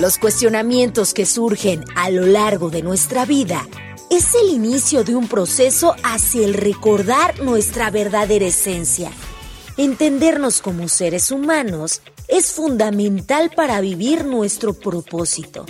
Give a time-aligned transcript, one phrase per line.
[0.00, 3.68] Los cuestionamientos que surgen a lo largo de nuestra vida
[4.10, 9.12] es el inicio de un proceso hacia el recordar nuestra verdadera esencia.
[9.76, 15.66] Entendernos como seres humanos es fundamental para vivir nuestro propósito.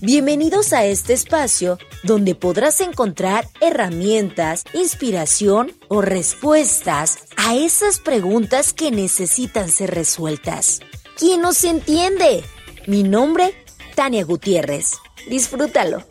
[0.00, 8.92] Bienvenidos a este espacio donde podrás encontrar herramientas, inspiración o respuestas a esas preguntas que
[8.92, 10.78] necesitan ser resueltas.
[11.18, 12.44] ¿Quién nos entiende?
[12.86, 13.63] Mi nombre,
[13.94, 14.92] Tania Gutiérrez.
[15.28, 16.02] Disfrútalo.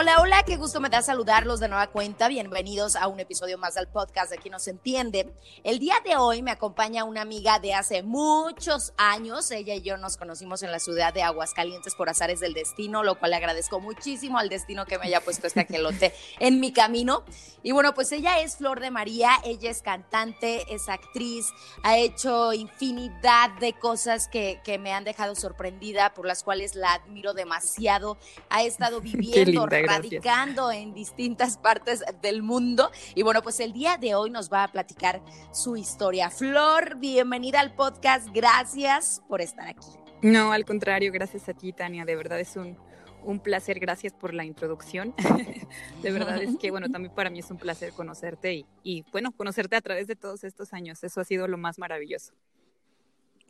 [0.00, 2.28] Hola, hola, qué gusto me da saludarlos de nueva cuenta.
[2.28, 5.30] Bienvenidos a un episodio más del podcast de Quien nos entiende.
[5.62, 9.50] El día de hoy me acompaña una amiga de hace muchos años.
[9.50, 13.18] Ella y yo nos conocimos en la ciudad de Aguascalientes por azares del destino, lo
[13.18, 17.22] cual le agradezco muchísimo al destino que me haya puesto este aquelote en mi camino.
[17.62, 21.48] Y bueno, pues ella es Flor de María, ella es cantante, es actriz,
[21.82, 26.94] ha hecho infinidad de cosas que, que me han dejado sorprendida, por las cuales la
[26.94, 28.16] admiro demasiado.
[28.48, 32.90] Ha estado viviendo radicando en distintas partes del mundo.
[33.14, 36.30] Y bueno, pues el día de hoy nos va a platicar su historia.
[36.30, 38.28] Flor, bienvenida al podcast.
[38.32, 39.86] Gracias por estar aquí.
[40.22, 42.04] No, al contrario, gracias a ti, Tania.
[42.04, 42.76] De verdad es un,
[43.24, 43.80] un placer.
[43.80, 45.14] Gracias por la introducción.
[46.02, 49.32] de verdad es que, bueno, también para mí es un placer conocerte y, y, bueno,
[49.32, 51.02] conocerte a través de todos estos años.
[51.02, 52.34] Eso ha sido lo más maravilloso.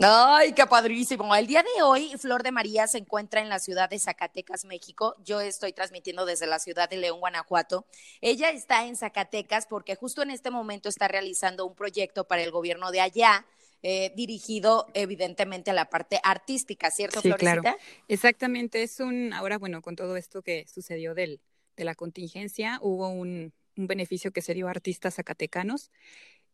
[0.02, 1.34] Ay, qué padrísimo.
[1.34, 5.14] El día de hoy, Flor de María se encuentra en la ciudad de Zacatecas, México.
[5.26, 7.84] Yo estoy transmitiendo desde la ciudad de León, Guanajuato.
[8.22, 12.50] Ella está en Zacatecas porque justo en este momento está realizando un proyecto para el
[12.50, 13.44] gobierno de allá.
[13.82, 17.62] Eh, dirigido evidentemente a la parte artística, ¿cierto, sí, Claro.
[18.08, 21.40] Exactamente, es un, ahora bueno, con todo esto que sucedió del,
[21.78, 25.90] de la contingencia, hubo un, un beneficio que se dio a artistas zacatecanos.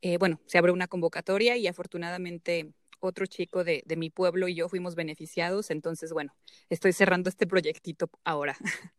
[0.02, 4.54] Eh, bueno, se abrió una convocatoria y afortunadamente otro chico de, de, mi pueblo y
[4.54, 5.70] yo fuimos beneficiados.
[5.70, 6.34] Entonces, bueno,
[6.70, 8.56] estoy cerrando este proyectito ahora.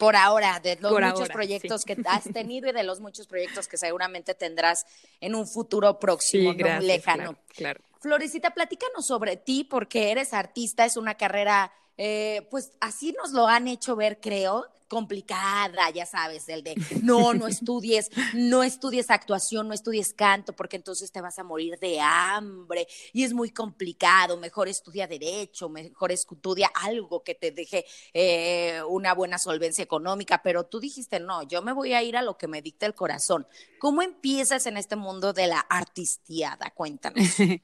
[0.00, 3.76] Por ahora, de los muchos proyectos que has tenido y de los muchos proyectos que
[3.76, 4.86] seguramente tendrás
[5.20, 7.22] en un futuro próximo, sí, gracias, no lejano.
[7.24, 7.80] Claro, claro.
[8.00, 13.46] Florecita, platícanos sobre ti, porque eres artista, es una carrera, eh, pues así nos lo
[13.46, 19.68] han hecho ver, creo, complicada, ya sabes, el de no, no estudies, no estudies actuación,
[19.68, 24.36] no estudies canto, porque entonces te vas a morir de hambre y es muy complicado,
[24.36, 30.64] mejor estudia derecho, mejor estudia algo que te deje eh, una buena solvencia económica, pero
[30.64, 33.46] tú dijiste, no, yo me voy a ir a lo que me dicta el corazón.
[33.78, 36.72] ¿Cómo empiezas en este mundo de la artistiada?
[36.74, 37.24] Cuéntanos.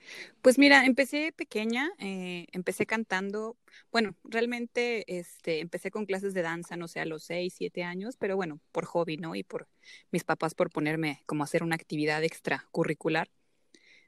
[0.47, 3.56] Pues mira, empecé pequeña, eh, empecé cantando,
[3.91, 8.16] bueno, realmente este, empecé con clases de danza, no sé, a los seis, siete años,
[8.16, 9.34] pero bueno, por hobby, ¿no?
[9.34, 9.69] Y por
[10.10, 13.31] mis papás por ponerme como hacer una actividad extracurricular.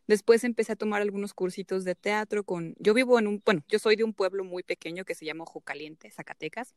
[0.06, 3.78] Después empecé a tomar algunos cursitos de teatro con, yo vivo en un, bueno, yo
[3.78, 6.74] soy de un pueblo muy pequeño que se llama Ojo Caliente, Zacatecas,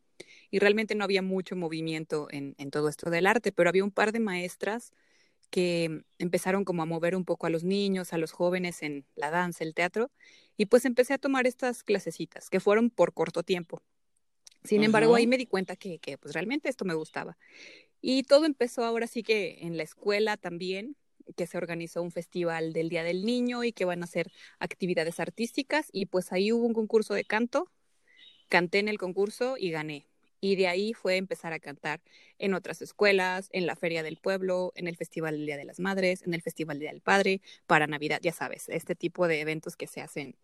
[0.50, 3.92] y realmente no había mucho movimiento en, en todo esto del arte, pero había un
[3.92, 4.92] par de maestras
[5.50, 9.32] que empezaron como a mover un poco a los niños, a los jóvenes en la
[9.32, 10.12] danza, el teatro,
[10.58, 13.82] y pues empecé a tomar estas clasecitas que fueron por corto tiempo.
[14.64, 17.38] Sin embargo, ahí me di cuenta que, que, pues realmente esto me gustaba.
[18.02, 20.96] Y todo empezó ahora sí que en la escuela también,
[21.36, 25.20] que se organizó un festival del Día del Niño y que van a hacer actividades
[25.20, 27.72] artísticas y pues ahí hubo un concurso de canto,
[28.50, 30.08] canté en el concurso y gané.
[30.44, 32.02] Y de ahí fue empezar a cantar
[32.40, 35.80] en otras escuelas, en la Feria del Pueblo, en el Festival del Día de las
[35.80, 39.42] Madres, en el Festival del Día del Padre, para Navidad, ya sabes, este tipo de
[39.42, 40.36] eventos que se hacen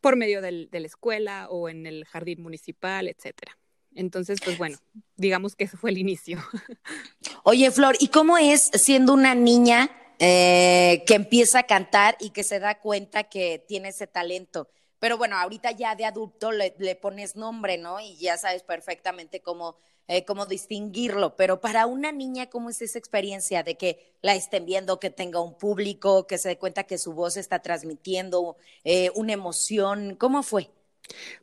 [0.00, 3.56] por medio del, de la escuela o en el jardín municipal, etcétera.
[3.94, 4.78] Entonces, pues bueno,
[5.16, 6.38] digamos que ese fue el inicio.
[7.44, 12.44] Oye, Flor, ¿y cómo es siendo una niña eh, que empieza a cantar y que
[12.44, 14.68] se da cuenta que tiene ese talento?
[15.00, 18.00] Pero bueno, ahorita ya de adulto le, le pones nombre, ¿no?
[18.00, 19.76] Y ya sabes perfectamente cómo,
[20.08, 21.36] eh, cómo distinguirlo.
[21.36, 25.40] Pero para una niña, ¿cómo es esa experiencia de que la estén viendo, que tenga
[25.40, 30.16] un público, que se dé cuenta que su voz está transmitiendo eh, una emoción?
[30.16, 30.70] ¿Cómo fue?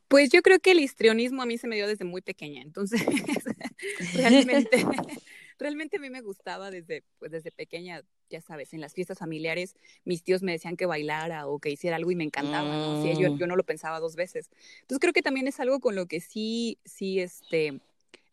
[0.07, 3.01] Pues yo creo que el histrionismo a mí se me dio desde muy pequeña, entonces
[4.13, 4.85] realmente,
[5.59, 9.75] realmente a mí me gustaba desde, pues desde pequeña, ya sabes, en las fiestas familiares
[10.05, 12.95] mis tíos me decían que bailara o que hiciera algo y me encantaba, ¿no?
[12.95, 14.49] Sí, yo, yo no lo pensaba dos veces.
[14.81, 17.79] Entonces creo que también es algo con lo que sí, sí, este,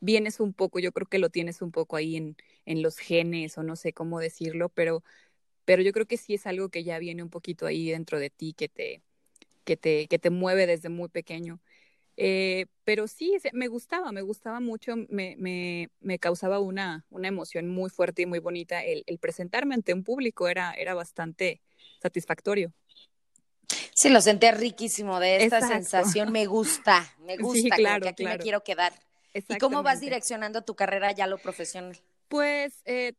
[0.00, 2.36] vienes un poco, yo creo que lo tienes un poco ahí en,
[2.66, 5.02] en los genes o no sé cómo decirlo, pero,
[5.64, 8.30] pero yo creo que sí es algo que ya viene un poquito ahí dentro de
[8.30, 9.02] ti, que te,
[9.64, 11.60] que te, que te mueve desde muy pequeño.
[12.16, 17.68] Eh, pero sí, me gustaba, me gustaba mucho, me, me, me causaba una, una, emoción
[17.68, 18.84] muy fuerte y muy bonita.
[18.84, 21.60] El, el, presentarme ante un público era, era bastante
[22.00, 22.72] satisfactorio.
[23.94, 26.32] Sí, lo sentía riquísimo de esta sensación.
[26.32, 28.92] Me gusta, me gusta, claro, que aquí me quiero quedar.
[29.32, 31.98] ¿Y cómo vas direccionando tu carrera ya lo profesional?
[32.28, 33.14] Pues eh,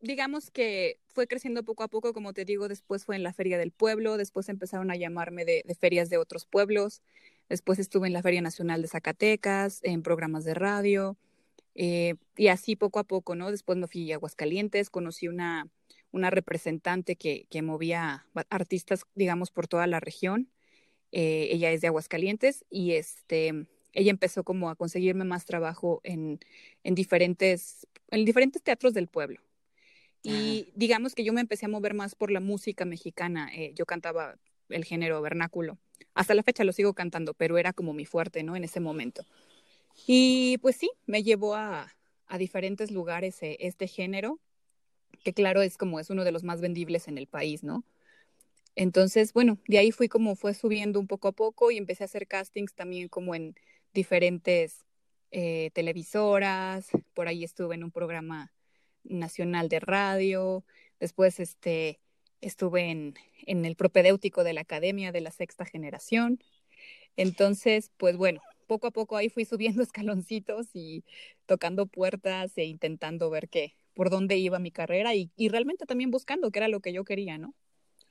[0.00, 3.58] digamos que fue creciendo poco a poco, como te digo, después fue en la Feria
[3.58, 7.02] del Pueblo, después empezaron a llamarme de, ferias de otros pueblos,
[7.50, 11.18] después estuve en la Feria Nacional de Zacatecas, en programas de radio,
[11.74, 13.50] eh, y así poco a poco, ¿no?
[13.50, 15.68] Después me fui a Aguascalientes, conocí una,
[16.12, 20.48] una representante que, que movía artistas, digamos, por toda la región.
[21.12, 26.38] Eh, ella es de Aguascalientes y este, ella empezó como a conseguirme más trabajo en,
[26.84, 29.40] en, diferentes, en diferentes teatros del pueblo.
[30.22, 33.50] Y digamos que yo me empecé a mover más por la música mexicana.
[33.54, 34.36] Eh, yo cantaba
[34.68, 35.78] el género vernáculo.
[36.14, 38.56] Hasta la fecha lo sigo cantando, pero era como mi fuerte, ¿no?
[38.56, 39.24] En ese momento.
[40.06, 41.92] Y pues sí, me llevó a,
[42.26, 44.40] a diferentes lugares eh, este género,
[45.24, 47.84] que claro es como es uno de los más vendibles en el país, ¿no?
[48.76, 52.06] Entonces, bueno, de ahí fui como fue subiendo un poco a poco y empecé a
[52.06, 53.54] hacer castings también como en
[53.92, 54.86] diferentes
[55.32, 58.52] eh, televisoras, por ahí estuve en un programa
[59.04, 60.64] nacional de radio,
[61.00, 62.00] después este,
[62.40, 63.14] estuve en,
[63.46, 66.40] en el propedéutico de la Academia de la Sexta Generación.
[67.16, 71.04] Entonces, pues bueno, poco a poco ahí fui subiendo escaloncitos y
[71.46, 76.10] tocando puertas e intentando ver qué, por dónde iba mi carrera y, y realmente también
[76.10, 77.54] buscando qué era lo que yo quería, ¿no?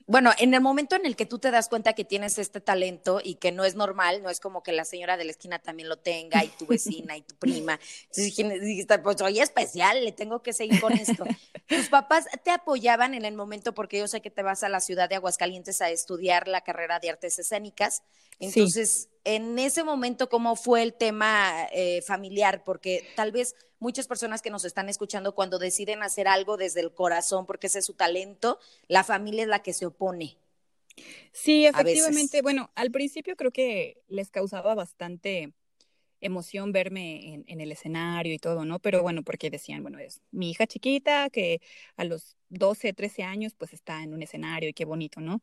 [0.06, 3.20] Bueno, en el momento en el que tú te das cuenta que tienes este talento
[3.22, 5.88] y que no es normal, no es como que la señora de la esquina también
[5.88, 7.78] lo tenga y tu vecina y tu prima.
[8.02, 11.24] Entonces dijiste, pues soy especial, le tengo que seguir con esto.
[11.68, 14.80] Tus papás te apoyaban en el momento porque yo sé que te vas a la
[14.80, 18.02] ciudad de Aguascalientes a estudiar la carrera de artes escénicas.
[18.38, 22.64] Entonces, en ese momento, ¿cómo fue el tema eh, familiar?
[22.64, 26.92] Porque tal vez muchas personas que nos están escuchando cuando deciden hacer algo desde el
[26.92, 28.58] corazón porque ese es su talento,
[28.88, 30.36] la familia es la que se opone.
[31.32, 32.42] Sí, efectivamente.
[32.42, 35.52] Bueno, al principio creo que les causaba bastante
[36.20, 38.78] emoción verme en, el escenario y todo, ¿no?
[38.78, 41.62] Pero bueno, porque decían, bueno, es mi hija chiquita que
[41.96, 45.40] a los 12, 13 años pues está en un escenario y qué bonito, ¿no?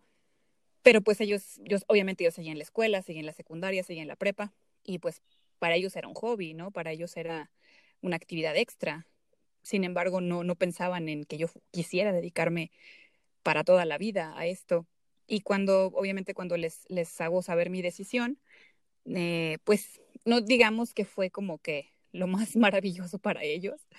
[0.88, 4.54] Pero pues ellos, ellos obviamente ellos seguían la escuela, seguían la secundaria, seguían la prepa
[4.86, 5.22] y pues
[5.60, 6.72] para ellos era un hobby, ¿no?
[6.72, 7.52] Para ellos era
[8.00, 9.06] una actividad extra.
[9.64, 12.72] Sin embargo, no, no pensaban en que yo quisiera dedicarme
[13.44, 14.88] para toda la vida a esto.
[15.28, 18.40] Y cuando, obviamente, cuando les, les hago saber mi decisión,
[19.14, 23.90] eh, pues no digamos que fue como que lo más maravilloso para ellos,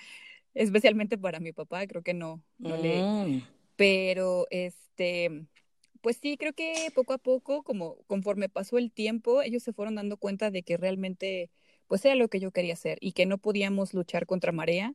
[0.55, 3.03] especialmente para mi papá, creo que no, no le...
[3.03, 3.43] Mm.
[3.75, 5.45] Pero, este,
[6.01, 9.95] pues sí, creo que poco a poco, como conforme pasó el tiempo, ellos se fueron
[9.95, 11.49] dando cuenta de que realmente
[11.87, 14.93] pues era lo que yo quería hacer y que no podíamos luchar contra marea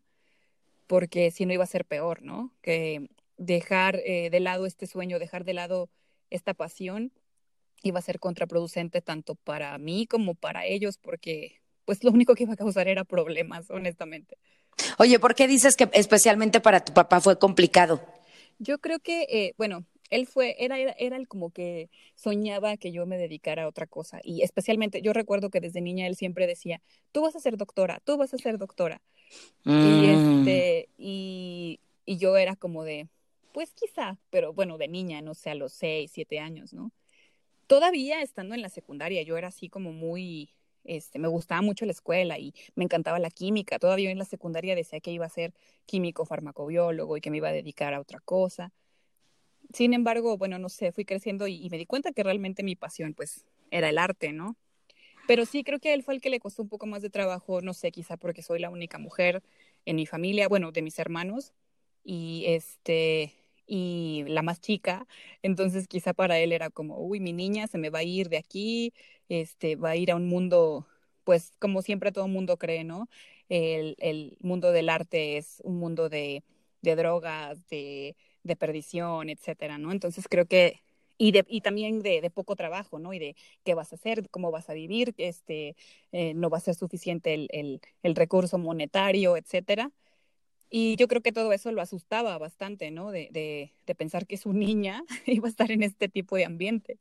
[0.87, 2.53] porque si no iba a ser peor, ¿no?
[2.63, 5.91] Que dejar eh, de lado este sueño, dejar de lado
[6.31, 7.13] esta pasión
[7.83, 12.45] iba a ser contraproducente tanto para mí como para ellos porque pues lo único que
[12.45, 14.39] iba a causar era problemas, honestamente.
[14.99, 18.01] Oye, ¿por qué dices que especialmente para tu papá fue complicado?
[18.59, 22.93] Yo creo que, eh, bueno, él fue, era, era, era el como que soñaba que
[22.93, 24.21] yo me dedicara a otra cosa.
[24.23, 26.81] Y especialmente, yo recuerdo que desde niña él siempre decía,
[27.11, 29.03] tú vas a ser doctora, tú vas a ser doctora.
[29.65, 30.05] Y, mm.
[30.41, 33.09] este, y, y yo era como de,
[33.53, 36.93] pues quizá, pero bueno, de niña, no sé, a los seis, siete años, ¿no?
[37.67, 40.51] Todavía estando en la secundaria, yo era así como muy,
[40.85, 43.81] este, me gustaba mucho la escuela y me encantaba la química.
[43.81, 45.55] Todavía en la secundaria decía que iba a ser
[45.87, 48.73] químico farmacobiólogo y que me iba a dedicar a otra cosa.
[49.75, 53.13] Sin embargo, bueno, no sé, fui creciendo y, me di cuenta que realmente mi pasión,
[53.13, 54.57] pues, era el arte, ¿no?
[55.27, 57.61] Pero sí creo que él fue el que le costó un poco más de trabajo,
[57.61, 59.43] no sé, quizá porque soy la única mujer
[59.85, 61.55] en mi familia, bueno, de mis hermanos,
[62.05, 63.33] y este,
[63.67, 65.09] y la más chica,
[65.43, 68.37] entonces quizá para él era como, uy, mi niña se me va a ir de
[68.39, 68.93] aquí,
[69.29, 70.87] este, va a ir a un mundo,
[71.25, 73.09] pues como siempre todo mundo cree, ¿no?
[73.49, 76.45] El, el mundo del arte es un mundo de,
[76.83, 79.91] de drogas, de de perdición, etcétera, ¿no?
[79.91, 80.83] Entonces creo que
[81.17, 83.13] y, de, y también de, poco trabajo, ¿no?
[83.13, 85.77] Y de qué vas a hacer, cómo vas a vivir, este,
[86.13, 89.93] eh, no va a ser suficiente el, el, el, recurso monetario, etcétera.
[90.71, 93.13] Y yo creo que todo eso lo asustaba bastante, ¿no?
[93.13, 96.99] De, de, de pensar que su niña iba a estar en este tipo de ambiente.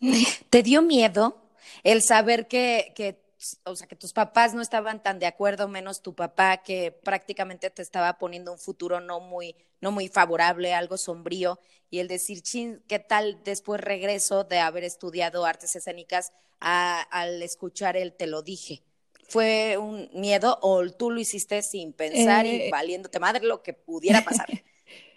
[0.50, 1.42] ¿Te dio miedo
[1.82, 3.18] el saber que, que
[3.64, 7.70] o sea, que tus papás no estaban tan de acuerdo, menos tu papá, que prácticamente
[7.70, 12.42] te estaba poniendo un futuro no muy, no muy favorable, algo sombrío, y el decir,
[12.42, 18.42] chin, ¿qué tal después regreso de haber estudiado artes escénicas al escuchar el te lo
[18.42, 18.82] dije?
[19.28, 23.72] ¿Fue un miedo o tú lo hiciste sin pensar y eh, valiéndote madre lo que
[23.72, 24.48] pudiera pasar?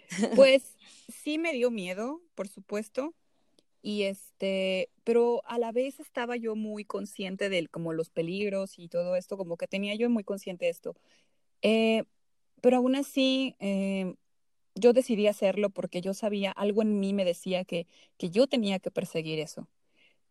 [0.36, 0.62] pues
[1.22, 3.12] sí me dio miedo, por supuesto.
[3.84, 8.88] Y este, pero a la vez estaba yo muy consciente de como los peligros y
[8.88, 10.96] todo esto, como que tenía yo muy consciente de esto.
[11.62, 12.04] Eh,
[12.62, 14.14] pero aún así, eh,
[14.74, 17.86] yo decidí hacerlo porque yo sabía, algo en mí me decía que,
[18.18, 19.68] que yo tenía que perseguir eso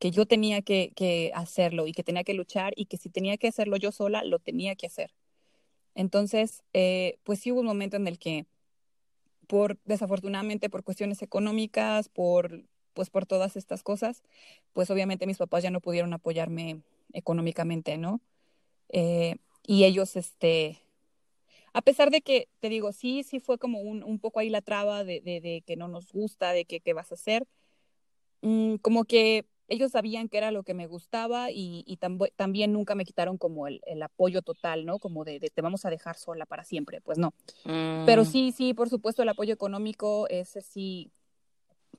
[0.03, 3.47] que yo tenía que, hacerlo y que tenía que luchar y que si tenía que
[3.47, 5.13] hacerlo yo sola, lo tenía que hacer.
[5.95, 8.45] Entonces, eh, pues sí hubo un momento en el que,
[9.47, 14.23] por desafortunadamente, por cuestiones económicas, por, pues por todas estas cosas,
[14.73, 16.81] pues obviamente mis papás ya no pudieron apoyarme
[17.13, 18.21] económicamente, ¿no?
[18.89, 20.79] Eh, y ellos, este,
[21.73, 24.61] a pesar de que, te digo, sí, sí fue como un, un poco ahí la
[24.61, 27.47] traba de, de, que no nos gusta, de que qué vas a hacer,
[28.41, 31.97] mm, como que ellos sabían que era lo que me gustaba y,
[32.35, 34.99] también nunca me quitaron como el, apoyo total, ¿no?
[34.99, 37.33] Como de, te vamos a dejar sola para siempre, pues no.
[37.63, 38.25] Pero mm.
[38.25, 41.09] sí, sí, por supuesto, el apoyo económico, ese sí,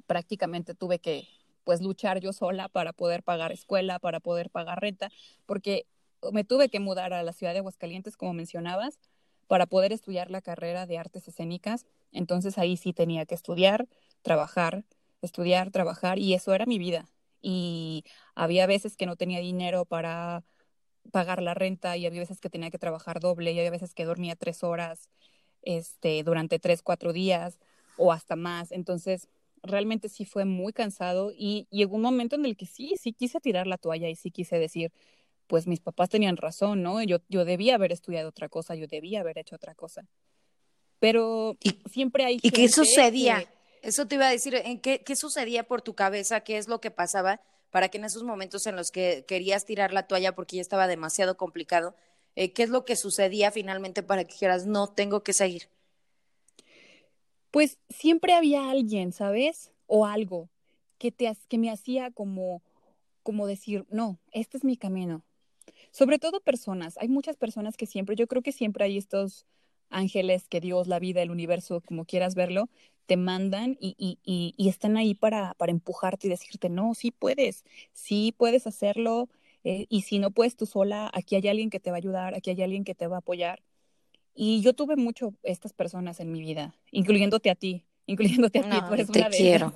[0.07, 1.29] prácticamente tuve que,
[1.65, 5.11] pues, luchar yo sola para poder pagar escuela, para poder pagar renta,
[5.47, 5.87] porque
[6.33, 8.99] me tuve que mudar a la ciudad de Aguascalientes, como mencionabas,
[9.47, 11.85] para poder estudiar la carrera de artes escénicas.
[12.13, 13.87] Entonces ahí sí tenía que estudiar,
[14.23, 14.85] trabajar,
[15.23, 17.09] estudiar, trabajar, y eso era mi vida
[17.45, 20.43] y había veces que no tenía dinero para
[21.13, 24.07] pagar la renta y había veces que tenía que trabajar doble y había veces que
[24.07, 25.11] dormía tres horas
[25.61, 27.59] este, durante tres, cuatro días
[27.99, 28.73] o hasta más.
[28.73, 29.29] Entonces,
[29.65, 33.41] realmente sí fue muy cansado y llegó un momento en el que sí, sí quise
[33.41, 34.93] tirar la toalla y sí quise decir,
[35.47, 37.03] pues mis papás tenían razón, ¿no?
[37.03, 40.07] Yo, yo debía haber estudiado otra cosa, yo debía haber hecho otra cosa.
[40.99, 41.57] Pero
[41.91, 42.39] siempre hay...
[42.43, 43.47] ¿Y qué sucedía?
[43.83, 46.41] Eso te iba a decir, ¿en qué, qué sucedía por tu cabeza?
[46.41, 47.41] ¿Qué es lo que pasaba
[47.71, 50.87] para que en esos momentos en los que querías tirar la toalla porque ya estaba
[50.87, 51.95] demasiado complicado,
[52.37, 55.69] eh, qué es lo que sucedía finalmente para que dijeras, no, tengo que seguir?
[57.55, 59.71] Pues siempre había alguien, ¿sabes?
[59.87, 60.51] O algo
[60.99, 62.65] que, te, que me hacía como,
[63.23, 65.23] como decir, no, este es mi camino.
[65.93, 69.47] Sobre todo personas, hay muchas personas que siempre, yo creo que siempre hay estos
[69.89, 72.69] ángeles que Dios, la vida, el universo, como quieras verlo,
[73.07, 74.19] te mandan y, y,
[74.57, 79.29] y, están ahí para, para, empujarte y decirte, no, sí puedes, sí puedes hacerlo.
[79.63, 82.35] Eh, y si no puedes tú sola, aquí hay alguien que te va a ayudar,
[82.35, 83.63] aquí hay alguien que te va a apoyar.
[84.35, 88.77] Y yo tuve mucho estas personas en mi vida, incluyéndote a ti, incluyéndote a ti,
[88.89, 89.73] tú eres te una quiero.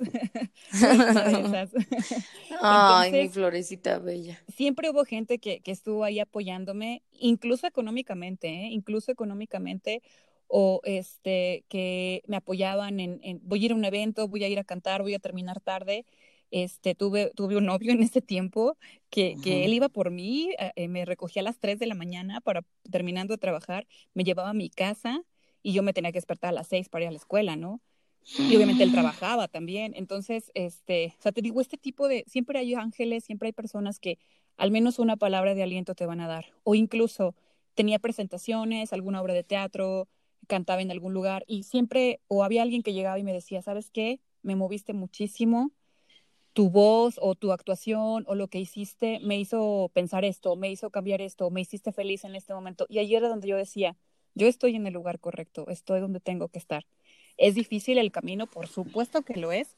[2.61, 4.39] Ay, mi florecita bella.
[4.53, 8.67] Siempre hubo gente que, que estuvo ahí apoyándome, incluso económicamente, ¿eh?
[8.71, 10.01] incluso económicamente,
[10.47, 14.59] o este, que me apoyaban en, voy a ir a un evento, voy a ir
[14.59, 16.05] a cantar, voy a terminar tarde.
[16.51, 18.77] Este, tuve, tuve un novio en ese tiempo
[19.09, 22.41] que, que él iba por mí, eh, me recogía a las 3 de la mañana
[22.41, 25.23] para terminando de trabajar, me llevaba a mi casa
[25.61, 27.81] y yo me tenía que despertar a las 6 para ir a la escuela, ¿no?
[28.37, 29.93] Y obviamente él trabajaba también.
[29.95, 33.99] Entonces, este, o sea, te digo, este tipo de, siempre hay ángeles, siempre hay personas
[33.99, 34.17] que
[34.57, 36.45] al menos una palabra de aliento te van a dar.
[36.63, 37.35] O incluso
[37.73, 40.07] tenía presentaciones, alguna obra de teatro,
[40.47, 43.89] cantaba en algún lugar y siempre o había alguien que llegaba y me decía, ¿sabes
[43.89, 44.19] qué?
[44.41, 45.71] Me moviste muchísimo,
[46.53, 50.89] tu voz o tu actuación o lo que hiciste me hizo pensar esto, me hizo
[50.89, 52.85] cambiar esto, me hiciste feliz en este momento.
[52.89, 53.95] Y ahí era donde yo decía,
[54.35, 56.85] yo estoy en el lugar correcto, estoy donde tengo que estar.
[57.37, 59.75] Es difícil el camino, por supuesto que lo es,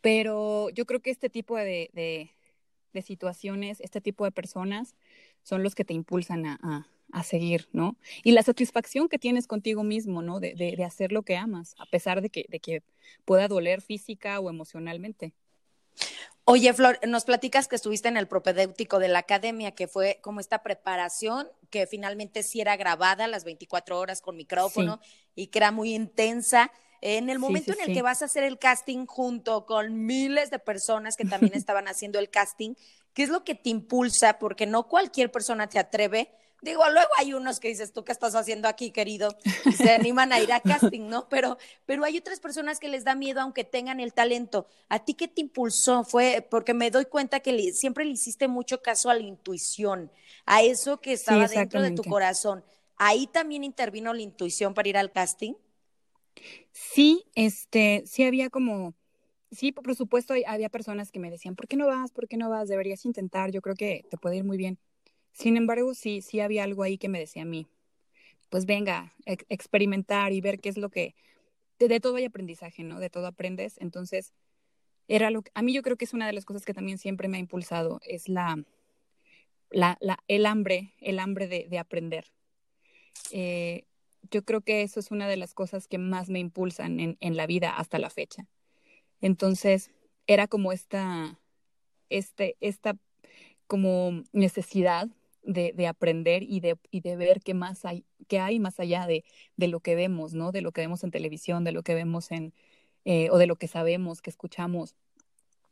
[0.00, 4.94] pero yo creo que este tipo de, de, situaciones, este tipo de personas
[5.42, 7.96] son los que te impulsan a, a seguir, ¿no?
[8.24, 10.40] Y la satisfacción que tienes contigo mismo, ¿no?
[10.40, 12.82] De, de, hacer lo que amas, a pesar de que, de que
[13.24, 15.34] pueda doler física o emocionalmente.
[16.44, 20.40] Oye, Flor, nos platicas que estuviste en el propedéutico de la academia, que fue como
[20.40, 25.00] esta preparación, que finalmente sí era grabada las 24 horas con micrófono
[25.36, 26.72] y que era muy intensa.
[27.00, 30.58] En el momento en el que vas a hacer el casting junto con miles de
[30.58, 32.74] personas que también estaban haciendo el casting,
[33.14, 34.40] ¿qué es lo que te impulsa?
[34.40, 36.32] Porque no cualquier persona te atreve
[36.62, 39.36] Digo, luego hay unos que dices, ¿tú qué estás haciendo aquí, querido?
[39.66, 41.28] Y se animan a ir a casting, ¿no?
[41.28, 44.68] Pero, pero hay otras personas que les da miedo aunque tengan el talento.
[44.88, 46.04] ¿A ti qué te impulsó?
[46.04, 50.12] Fue porque me doy cuenta que siempre le hiciste mucho caso a la intuición,
[50.46, 52.64] a eso que estaba dentro de tu corazón.
[52.96, 55.54] ¿Ahí también intervino la intuición para ir al casting?
[56.70, 58.94] Sí, este, sí había como,
[59.50, 62.12] sí, por supuesto, había personas que me decían, ¿por qué no vas?
[62.12, 62.68] ¿Por qué no vas?
[62.68, 64.78] Deberías intentar, yo creo que te puede ir muy bien
[65.32, 67.66] Sin embargo, sí, sí había algo ahí que me decía a mí,
[68.50, 71.14] pues venga, experimentar y ver qué es lo que,
[71.78, 73.00] de, todo hay aprendizaje, ¿no?
[73.00, 73.78] De todo aprendes.
[73.78, 74.32] Entonces,
[75.08, 76.98] era lo que, a mí yo creo que es una de las cosas que también
[76.98, 78.64] siempre me ha impulsado, es la,
[80.28, 82.32] el hambre, el hambre de, de aprender.
[83.30, 83.84] Eh,
[84.30, 87.36] yo creo que eso es una de las cosas que más me impulsan en, en
[87.36, 88.46] la vida hasta la fecha.
[89.20, 89.90] Entonces,
[90.26, 91.38] era como esta,
[92.08, 92.96] este, esta
[93.66, 95.08] como necesidad
[95.42, 99.06] de, de, aprender y de, y de ver qué más hay, qué hay más allá
[99.06, 99.24] de,
[99.56, 100.52] de, lo que vemos, ¿no?
[100.52, 102.54] De lo que vemos en televisión, de lo que vemos en,
[103.04, 104.96] eh, o de lo que sabemos, que escuchamos.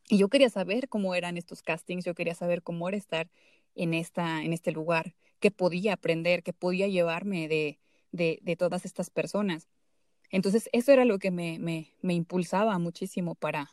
[0.09, 3.31] Y yo quería saber cómo eran estos castings, yo quería saber cómo era estar
[3.75, 7.79] en, esta, en este lugar, qué podía aprender, qué podía llevarme de,
[8.13, 9.69] de, de todas estas personas.
[10.31, 13.71] Entonces, eso era lo que me, me, me impulsaba muchísimo para,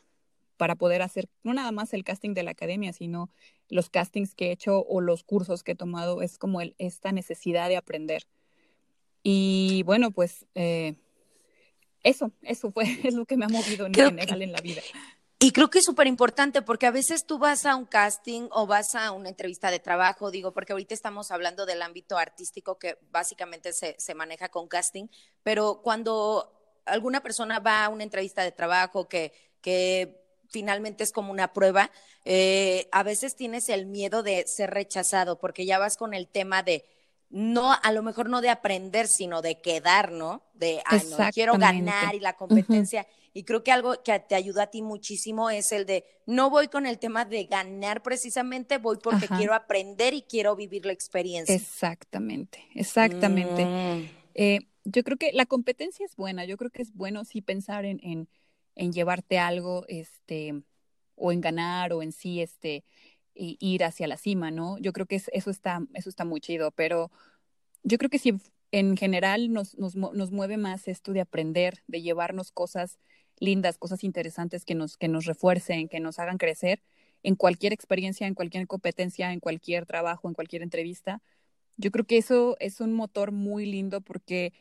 [0.58, 3.30] para poder hacer no nada más el casting de la academia, sino
[3.70, 7.12] los castings que he hecho o los cursos que he tomado, es como el, esta
[7.12, 8.26] necesidad de aprender.
[9.22, 10.96] Y bueno, pues eh,
[12.02, 14.82] eso, eso fue es lo que me ha movido en general en la vida.
[15.40, 18.66] Y creo que es súper importante porque a veces tú vas a un casting o
[18.66, 22.98] vas a una entrevista de trabajo, digo, porque ahorita estamos hablando del ámbito artístico que
[23.12, 25.06] básicamente se, se maneja con casting,
[25.44, 31.32] pero cuando alguna persona va a una entrevista de trabajo que, que finalmente es como
[31.32, 31.90] una prueba,
[32.24, 36.62] eh, a veces tienes el miedo de ser rechazado porque ya vas con el tema
[36.62, 36.84] de
[37.30, 40.42] no, a lo mejor no de aprender, sino de quedar, ¿no?
[40.54, 43.06] De, ay, no, quiero ganar y la competencia.
[43.34, 46.68] Y creo que algo que te ayuda a ti muchísimo es el de, no voy
[46.68, 51.54] con el tema de ganar precisamente, voy porque quiero aprender y quiero vivir la experiencia.
[51.54, 53.64] Exactamente, exactamente.
[53.64, 54.10] Mm.
[54.34, 57.84] Eh, yo creo que la competencia es buena, yo creo que es bueno sí pensar
[57.84, 58.28] en, en,
[58.78, 60.62] en llevarte algo, este,
[61.16, 62.84] o en ganar, o en sí, este,
[63.34, 64.78] ir hacia la cima, ¿no?
[64.78, 67.10] Yo creo que eso está, eso está muy chido, pero
[67.82, 68.34] yo creo que si
[68.72, 72.98] en general nos, nos, nos mueve más esto de aprender, de llevarnos cosas
[73.38, 76.82] lindas, cosas interesantes que nos, que nos refuercen, que nos hagan crecer
[77.22, 81.20] en cualquier experiencia, en cualquier competencia, en cualquier trabajo, en cualquier entrevista.
[81.76, 84.52] Yo creo que eso es un motor muy lindo porque,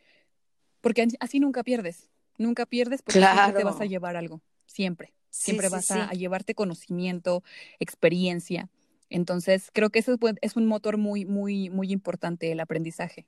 [0.82, 5.69] porque así nunca pierdes, nunca pierdes porque siempre te vas a llevar algo, siempre, siempre
[5.69, 7.43] vas A, llevarte conocimiento,
[7.80, 8.69] experiencia.
[9.10, 13.26] Entonces, creo que eso es un motor muy, muy, muy importante, el aprendizaje.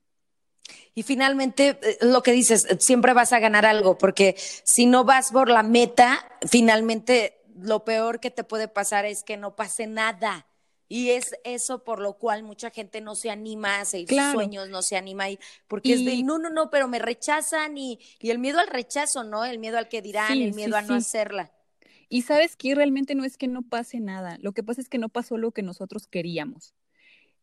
[0.93, 5.31] Y finalmente, eh, lo que dices, siempre vas a ganar algo, porque si no vas
[5.31, 10.47] por la meta, finalmente lo peor que te puede pasar es que no pase nada.
[10.89, 14.69] Y es eso por lo cual mucha gente no se anima a seguir sus sueños,
[14.69, 17.99] no se anima a ir, porque es de, no, no, no, pero me rechazan y,
[18.19, 19.45] y, el miedo al rechazo, ¿no?
[19.45, 21.51] El miedo al que dirán, el miedo a no hacerla.
[22.09, 24.97] Y sabes que realmente no es que no pase nada, lo que pasa es que
[24.97, 26.73] no pasó lo que nosotros queríamos.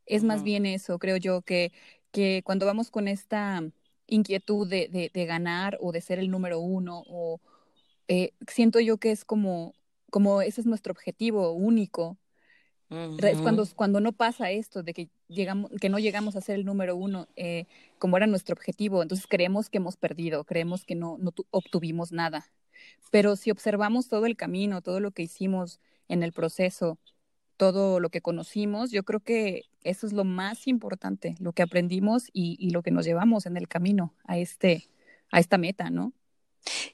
[0.06, 1.72] Es más bien eso, creo yo, que
[2.16, 3.62] que cuando vamos con esta
[4.06, 7.42] inquietud de, de, ganar o de ser el número uno, o
[8.08, 9.74] eh, siento yo que es como,
[10.10, 12.16] como ese es nuestro objetivo único.
[12.90, 16.64] Es cuando, cuando no pasa esto de que llegamos, que no llegamos a ser el
[16.64, 17.66] número uno, eh,
[17.98, 22.46] como era nuestro objetivo, entonces creemos que hemos perdido, creemos que no, no obtuvimos nada.
[23.10, 26.98] Pero si observamos todo el camino, todo lo que hicimos en el proceso,
[27.56, 32.28] todo lo que conocimos, yo creo que eso es lo más importante, lo que aprendimos
[32.32, 34.88] y, y lo que nos llevamos en el camino a, este,
[35.32, 36.12] a esta meta, ¿no?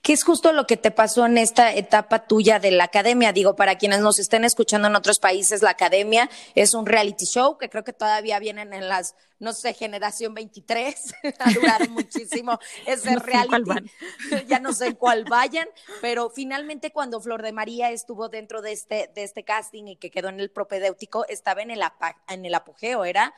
[0.02, 3.32] ¿Qué es justo lo que te pasó en esta etapa tuya de la academia?
[3.32, 7.56] Digo, para quienes nos estén escuchando en otros países, la academia es un reality show
[7.56, 13.14] que creo que todavía vienen en las, no sé, generación 23, a durar muchísimo ese
[13.14, 13.92] reality.
[14.48, 15.68] ya no sé en cuál vayan,
[16.00, 20.10] pero finalmente cuando Flor de María estuvo dentro de este, de este casting y que
[20.10, 21.80] quedó en el propedéutico, estaba en el,
[22.26, 23.32] en el apogeo, era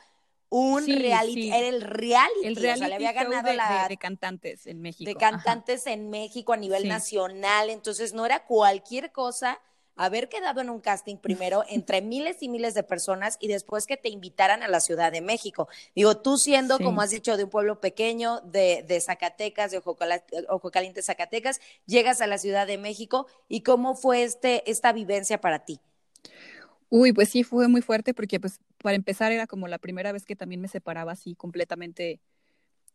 [0.57, 3.97] un reality, era el reality, el reality o sea, le había ganado de, la de,
[3.97, 5.09] cantantes en México.
[5.09, 9.59] De cantantes en México a nivel nacional, entonces no era cualquier cosa
[9.97, 13.97] haber quedado en un casting primero entre miles y miles de personas y después que
[13.97, 15.67] te invitaran a la Ciudad de México.
[15.93, 19.97] Digo, tú siendo, como has dicho, de un pueblo pequeño, de, de Zacatecas, de Ojo,
[20.47, 25.41] Ojo, Caliente, Zacatecas, llegas a la Ciudad de México y cómo fue este, esta vivencia
[25.41, 25.81] para ti.
[26.89, 30.25] Uy, pues sí, fue muy fuerte porque pues para empezar era como la primera vez
[30.25, 32.19] que también me separaba así completamente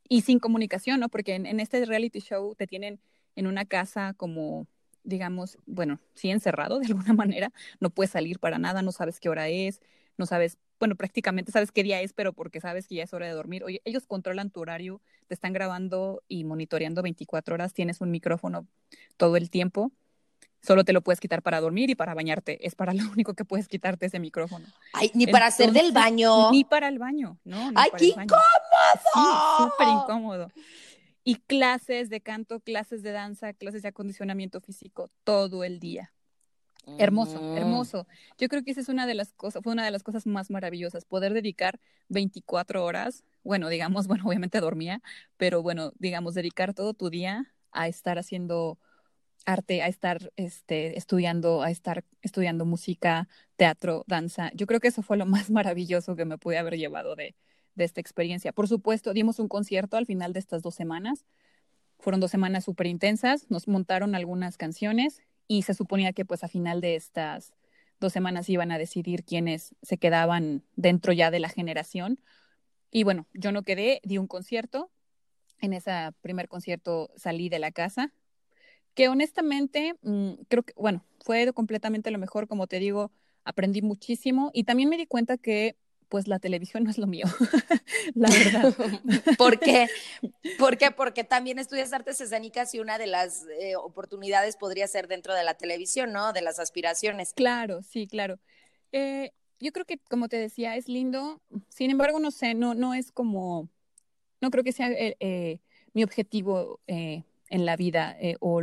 [0.09, 1.09] y sin comunicación, ¿no?
[1.09, 3.01] Porque en, este reality show te tienen
[3.37, 4.67] en una casa como,
[5.05, 9.29] digamos, bueno, sí encerrado de alguna manera, no puedes salir para nada, no sabes qué
[9.29, 9.81] hora es,
[10.19, 13.27] no sabes, bueno, prácticamente sabes qué día es, pero porque sabes que ya es hora
[13.27, 13.65] de dormir.
[13.65, 18.67] Oye, ellos controlan tu horario, te están grabando y monitoreando 24 horas, tienes un micrófono
[19.17, 19.93] todo el tiempo
[20.63, 22.67] solo te lo puedes quitar para dormir y para bañarte.
[22.67, 24.67] Es para lo único que puedes quitarte ese micrófono.
[24.93, 26.51] Ay, ni para hacer del baño.
[26.51, 27.71] Ni para el baño, ¿no?
[27.75, 28.41] Ay, qué incómodo.
[29.15, 29.21] Sí,
[29.59, 30.53] súper incómodo.
[31.23, 36.13] Y clases de canto, clases de danza, clases de acondicionamiento físico, todo el día.
[36.99, 38.07] Hermoso, hermoso.
[38.39, 40.51] Yo creo que esa es una de las cosas, fue una de las cosas más
[40.51, 45.03] maravillosas, poder dedicar 24 horas, bueno, digamos, bueno, obviamente dormía,
[45.37, 48.79] pero bueno, digamos, dedicar todo tu día a estar haciendo
[49.47, 54.51] arte, a estar este, estudiando, a estar estudiando música, teatro, danza.
[54.55, 57.35] Yo creo que eso fue lo más maravilloso que me pude haber llevado de,
[57.75, 58.53] de esta experiencia.
[58.53, 61.25] Por supuesto, dimos un concierto al final de estas dos semanas.
[61.99, 66.49] Fueron dos semanas súper intensas, nos montaron algunas canciones y se suponía que pues a
[66.49, 67.53] final de estas
[67.99, 72.21] dos semanas iban a decidir quiénes se quedaban dentro ya de la generación.
[72.91, 74.91] Y bueno, yo no quedé, di un concierto.
[75.61, 78.15] En ese primer concierto salí de la casa,
[78.95, 83.11] que honestamente mm, creo que, bueno, fue completamente lo mejor, como te digo,
[83.45, 85.77] aprendí muchísimo y también me di cuenta que
[86.09, 87.27] pues la televisión no es lo mío,
[88.15, 88.75] la verdad.
[89.39, 89.89] ¿Por qué?
[90.59, 90.91] ¿Por qué?
[90.91, 95.45] Porque también estudias artes escénicas y una de las eh, oportunidades podría ser dentro de
[95.45, 96.33] la televisión, ¿no?
[96.33, 97.33] De las aspiraciones.
[97.33, 98.39] Claro, sí, claro.
[98.93, 101.41] Eh, yo creo que, como te decía, es lindo.
[101.69, 103.69] Sin embargo, no sé, no, no es como,
[104.41, 105.61] no creo que sea eh,
[105.93, 106.81] mi objetivo
[107.51, 108.63] en la vida eh, o,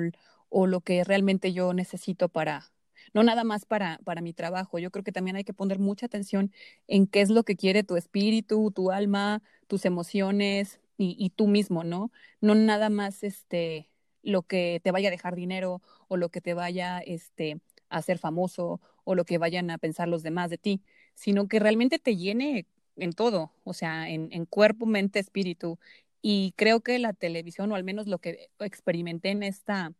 [0.49, 2.71] o, lo que realmente yo necesito para,
[3.13, 4.79] no nada más para, para mi trabajo.
[4.79, 6.51] Yo creo que también hay que poner mucha atención
[6.87, 11.83] en qué es lo que quiere tu espíritu, tu alma, tus emociones y, tú mismo,
[11.83, 12.11] ¿no?
[12.41, 13.87] No nada más este
[14.23, 18.17] lo que te vaya a dejar dinero o lo que te vaya este, a hacer
[18.17, 20.81] famoso o lo que vayan a pensar los demás de ti,
[21.13, 22.65] sino que realmente te llene
[22.97, 25.77] en todo, o sea, en cuerpo, mente, espíritu,
[26.21, 29.93] y creo que la televisión, o al menos lo que experimenté en esta,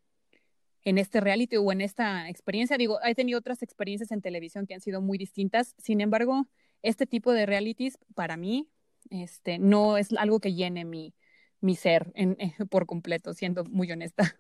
[0.84, 4.74] en este reality o en esta experiencia, digo, he tenido otras experiencias en televisión que
[4.74, 5.76] han sido muy distintas.
[5.78, 6.48] Sin embargo,
[6.82, 8.70] este tipo de realities para mí,
[9.10, 11.14] este, no es algo que llene mi,
[11.62, 12.38] mi ser en,
[12.70, 14.38] por completo, siendo muy honesta.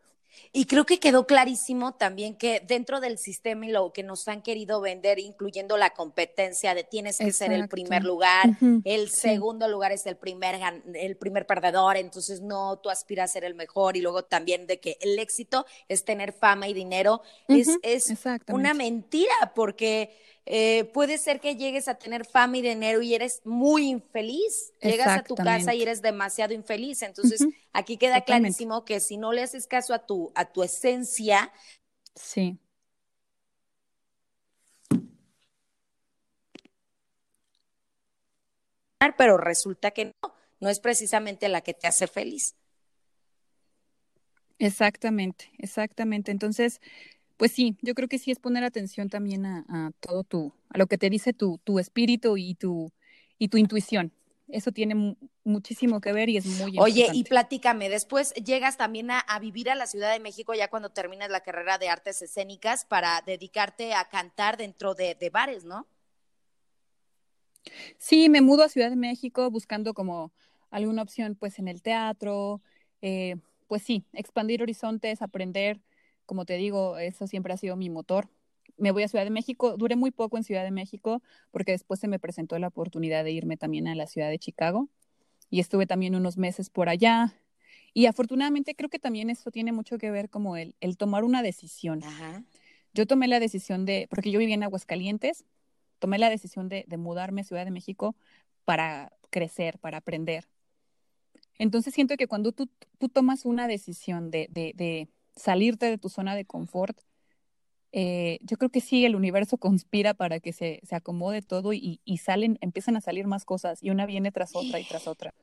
[0.51, 4.41] Y creo que quedó clarísimo también que dentro del sistema y lo que nos han
[4.41, 9.91] querido vender, incluyendo la competencia de tienes que ser el primer lugar, el segundo lugar
[9.91, 10.59] es el primer,
[10.93, 14.79] el primer perdedor, entonces no, tú aspiras a ser el mejor y luego también de
[14.79, 18.13] que el éxito es tener fama y dinero, es, es
[18.47, 20.15] una mentira porque
[20.49, 24.71] eh, puede ser que llegues a tener fama y dinero y eres muy infeliz.
[24.81, 27.01] Llegas a tu casa y eres demasiado infeliz.
[27.01, 31.51] Entonces, aquí queda clarísimo que si no le haces caso a tu, a tu esencia.
[32.15, 32.57] Sí.
[39.17, 42.55] Pero resulta que no, no es precisamente la que te hace feliz.
[44.59, 46.31] Exactamente, exactamente.
[46.31, 46.79] Entonces,
[47.37, 50.87] pues sí, yo creo que sí es poner atención también a, todo tu, a lo
[50.87, 52.91] que te dice tu, tu espíritu y tu,
[53.37, 54.11] y tu intuición.
[54.49, 56.81] Eso tiene muchísimo que ver y es muy importante.
[56.81, 60.89] Oye, y platícame, después llegas también a, vivir a la Ciudad de México ya cuando
[60.89, 65.85] terminas la carrera de artes escénicas para dedicarte a cantar dentro de, bares, ¿no?
[67.97, 70.31] Sí, me mudo a Ciudad de México buscando como
[70.71, 72.61] alguna opción pues en el teatro,
[73.01, 73.35] eh,
[73.67, 75.81] pues sí, expandir horizontes, aprender
[76.27, 78.29] como te digo, eso siempre ha sido mi motor.
[78.77, 81.99] Me voy a Ciudad de México, duré muy poco en Ciudad de México porque después
[81.99, 84.89] se me presentó la oportunidad de irme también a la ciudad de Chicago
[85.49, 87.33] y estuve también unos meses por allá.
[87.93, 91.41] Y afortunadamente creo que también eso tiene mucho que ver como el, el tomar una
[91.41, 92.01] decisión.
[92.93, 95.45] Yo tomé la decisión de, porque yo vivía en Aguascalientes,
[95.97, 98.15] tomé la decisión de, de mudarme a Ciudad de México
[98.65, 100.47] para crecer, para aprender.
[101.59, 106.35] Entonces siento que cuando tú, tú tomas una decisión de, de, salirte de tu zona
[106.35, 106.99] de confort,
[107.93, 112.01] eh, yo creo que sí, el universo conspira para que se, se acomode todo y,
[112.03, 115.33] y, salen, empiezan a salir más cosas y una viene tras otra y tras otra.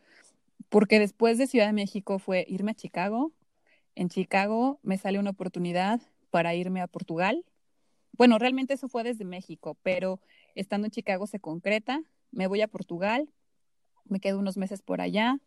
[0.68, 3.32] Porque después de Ciudad de México fue irme a Chicago.
[3.94, 7.44] En Chicago me sale una oportunidad para irme a Portugal.
[8.12, 10.20] Bueno, realmente eso fue desde México, pero
[10.54, 12.02] estando en Chicago se concreta.
[12.30, 13.28] Me voy a Portugal,
[14.04, 15.38] me quedo unos meses por allá,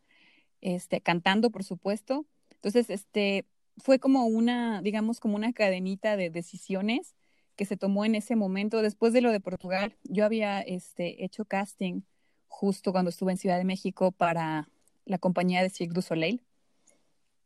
[0.61, 2.25] este, cantando, por supuesto.
[2.51, 3.45] Entonces, este,
[3.77, 7.15] fue como una, digamos, como una cadenita de decisiones
[7.55, 8.81] que se tomó en ese momento.
[8.81, 12.01] Después de lo de Portugal, yo había este, hecho casting
[12.47, 14.69] justo cuando estuve en Ciudad de México para
[15.05, 16.41] la compañía de Cirque du Soleil.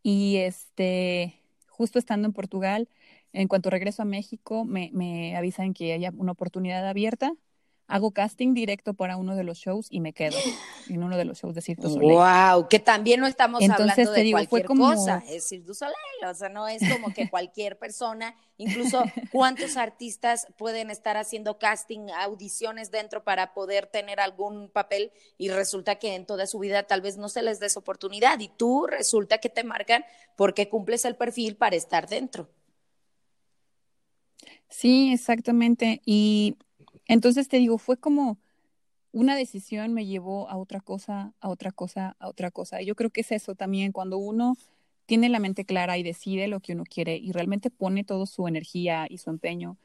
[0.03, 1.35] Y este,
[1.67, 2.89] justo estando en Portugal,
[3.33, 7.33] en cuanto regreso a México, me, me avisan que haya una oportunidad abierta
[7.91, 10.37] hago casting directo para uno de los shows y me quedo
[10.87, 12.13] en uno de los shows de Cirque du Soleil.
[12.13, 16.49] Wow, que también no estamos hablando de cualquier cosa, es Cirque du Soleil, o sea,
[16.49, 23.23] no es como que cualquier persona, incluso cuántos artistas pueden estar haciendo casting, audiciones dentro
[23.23, 27.27] para poder tener algún papel y resulta que en toda su vida tal vez no
[27.27, 30.05] se les des oportunidad y tú resulta que te marcan
[30.37, 32.49] porque cumples el perfil para estar dentro.
[34.69, 36.01] Sí, exactamente.
[36.05, 36.55] Y
[37.11, 38.39] entonces te digo, fue como
[39.11, 42.81] una decisión me llevó a otra cosa, a otra cosa, a otra cosa.
[42.81, 44.55] Y yo creo que es eso también, cuando uno
[45.05, 48.47] tiene la mente clara y decide lo que uno quiere y realmente pone toda su
[48.47, 49.77] energía y su empeño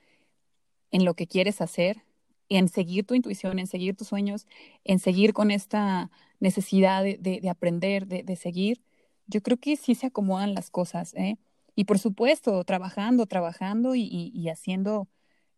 [0.93, 2.05] en lo que quieres hacer,
[2.49, 4.47] en seguir tu intuición, en seguir tus sueños,
[4.85, 8.83] en seguir con esta necesidad de, aprender, de, seguir,
[9.27, 11.13] yo creo que sí se acomodan las cosas.
[11.15, 11.39] ¿eh?
[11.75, 15.09] Y por supuesto, trabajando, trabajando y haciendo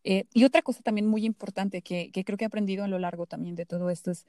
[0.05, 2.99] eh, y otra cosa también muy importante que, que, creo que he aprendido a lo
[2.99, 4.27] largo también de todo esto es,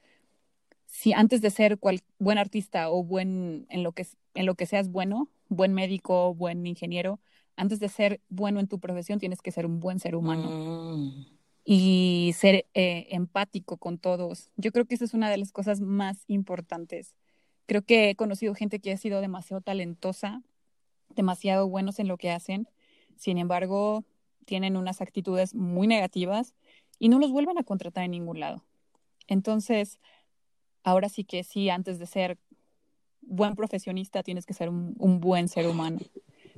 [0.90, 4.66] si antes de ser cual, buen artista o buen en lo, que, en lo que
[4.66, 7.20] seas bueno, buen médico, buen ingeniero,
[7.56, 10.96] antes de ser bueno en tu profesión tienes que ser un buen ser humano.
[10.96, 11.26] Mm.
[11.64, 14.50] Y ser eh, empático con todos.
[14.56, 17.14] Yo creo que esa es una de las cosas más importantes.
[17.66, 20.42] Creo que he conocido gente que ha sido demasiado talentosa,
[21.14, 22.66] demasiado buenos en lo que hacen.
[23.16, 24.04] Sin embargo,
[24.50, 26.54] tienen unas actitudes muy negativas
[26.98, 28.64] y no los vuelven a contratar en ningún lado.
[29.28, 30.00] Entonces,
[30.82, 32.36] ahora sí que sí, antes de ser
[33.20, 36.00] buen profesionista, tienes que ser un, buen ser humano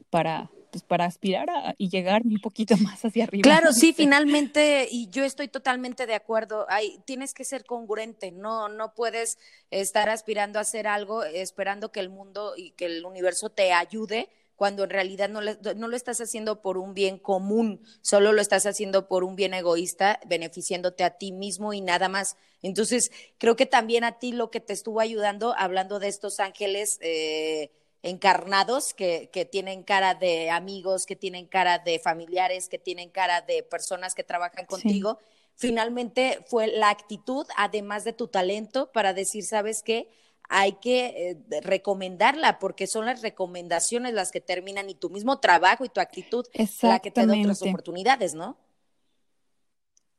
[0.08, 3.42] para, pues, para aspirar a, y llegar un poquito más hacia arriba.
[3.42, 8.70] Claro, sí, finalmente, y yo estoy totalmente de acuerdo, hay, tienes que ser congruente, no,
[8.70, 9.36] no puedes
[9.70, 14.30] estar aspirando a hacer algo esperando que el mundo y que el universo te ayude
[14.62, 18.64] cuando en realidad no, no, lo estás haciendo por un bien común, solo lo estás
[18.64, 22.36] haciendo por un bien egoísta, beneficiándote a ti mismo y nada más.
[22.62, 27.00] Entonces, creo que también a ti lo que te estuvo ayudando, hablando de estos ángeles
[27.00, 27.72] eh,
[28.04, 33.40] encarnados que, que tienen cara de amigos, que tienen cara de familiares, que tienen cara
[33.40, 35.18] de personas que trabajan contigo,
[35.56, 40.08] finalmente fue la actitud, además de tu talento, para decir, ¿sabes qué?
[40.54, 45.86] Hay que eh, recomendarla porque son las recomendaciones las que terminan y tu mismo trabajo
[45.86, 46.44] y tu actitud
[46.82, 48.58] la que te da otras oportunidades, ¿no?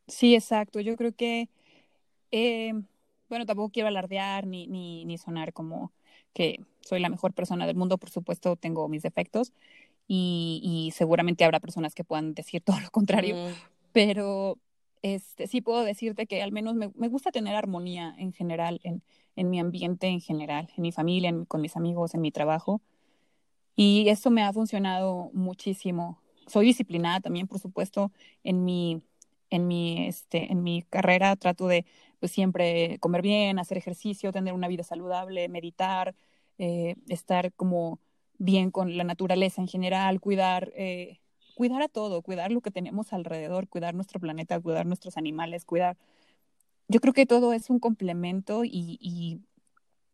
[0.08, 0.80] Sí, exacto.
[0.80, 1.50] Yo creo que,
[2.32, 2.74] eh,
[3.30, 5.92] bueno, tampoco quiero alardear ni, ni, ni sonar como
[6.34, 9.54] que soy la mejor persona del mundo, por supuesto tengo mis defectos
[10.08, 13.54] y, y seguramente habrá personas que puedan decir todo lo contrario, mm.
[13.92, 14.58] pero
[15.04, 19.04] este, sí puedo decirte que al menos me, gusta tener armonía en general en,
[19.36, 22.82] en mi ambiente en general, en mi familia, con mis amigos, en mi trabajo.
[23.76, 26.22] Y eso me ha funcionado muchísimo.
[26.48, 28.12] Soy disciplinada también, por supuesto,
[28.44, 29.02] en mi,
[29.50, 31.86] en mi, este, en carrera trato de
[32.20, 36.16] pues, siempre comer bien, hacer ejercicio, tener una vida saludable, meditar,
[36.58, 38.00] eh, estar como
[38.38, 41.20] bien con la naturaleza en general, cuidar, eh,
[41.56, 45.98] cuidar a todo, cuidar lo que tenemos alrededor, cuidar nuestro planeta, cuidar nuestros animales, cuidar
[46.88, 49.40] yo creo que todo es un complemento y, y,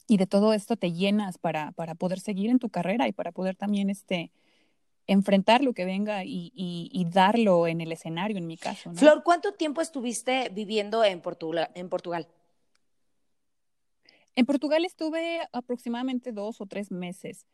[0.07, 3.31] y de todo esto te llenas para, para, poder seguir en tu carrera y para
[3.31, 4.31] poder también este,
[5.07, 8.93] enfrentar lo que venga y, y darlo en el escenario, en mi caso.
[8.93, 11.69] Flor, ¿cuánto tiempo estuviste viviendo en Portugal?
[11.73, 12.27] En Portugal?
[14.35, 17.45] En Portugal estuve aproximadamente dos o tres meses.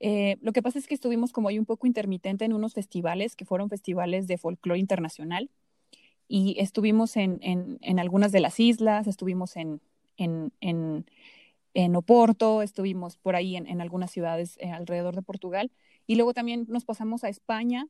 [0.00, 3.34] Eh, lo que pasa es que estuvimos como ahí un poco intermitente en unos festivales
[3.34, 5.50] que fueron festivales de folclore internacional
[6.28, 9.80] y estuvimos en, en, en algunas de las islas, estuvimos en,
[10.18, 15.70] en, en, Oporto, estuvimos por ahí en, en algunas ciudades eh, alrededor de Portugal
[16.06, 17.86] y luego también nos pasamos a España,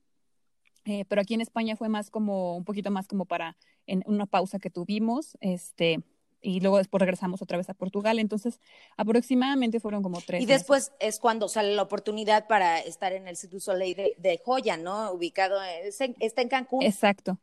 [0.85, 4.27] eh, pero aquí en España fue más como, un poquito más como para en una
[4.27, 6.03] pausa que tuvimos, este,
[6.41, 8.19] y luego después regresamos otra vez a Portugal.
[8.19, 8.61] Entonces,
[8.97, 10.43] aproximadamente fueron como tres.
[10.43, 14.41] Y después es cuando sale la oportunidad para estar en el Cirque Soleil de, de
[14.45, 15.13] Joya, ¿no?
[15.13, 16.83] Ubicado, en, está en Cancún.
[16.83, 17.39] Exacto.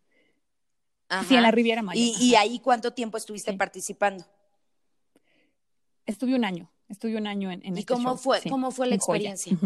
[1.27, 2.01] Sí, en la Riviera Maya.
[2.01, 4.25] ¿Y, ahí cuánto tiempo estuviste participando?
[6.05, 8.95] Estuve un año, estuve un año en, en ¿Y este cómo fue, cómo fue la
[8.95, 9.57] experiencia?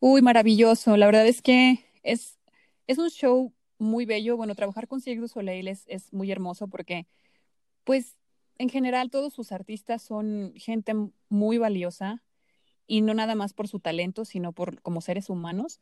[0.00, 0.96] Uy, maravilloso.
[0.96, 2.38] La verdad es que es,
[2.86, 4.36] es un show muy bello.
[4.36, 7.06] Bueno, trabajar con Cirque du Soleil es, es muy hermoso porque,
[7.86, 8.16] pues,
[8.58, 10.92] en general todos sus artistas son gente
[11.28, 12.24] muy valiosa
[12.88, 15.80] y no nada más por su talento, sino por como seres humanos.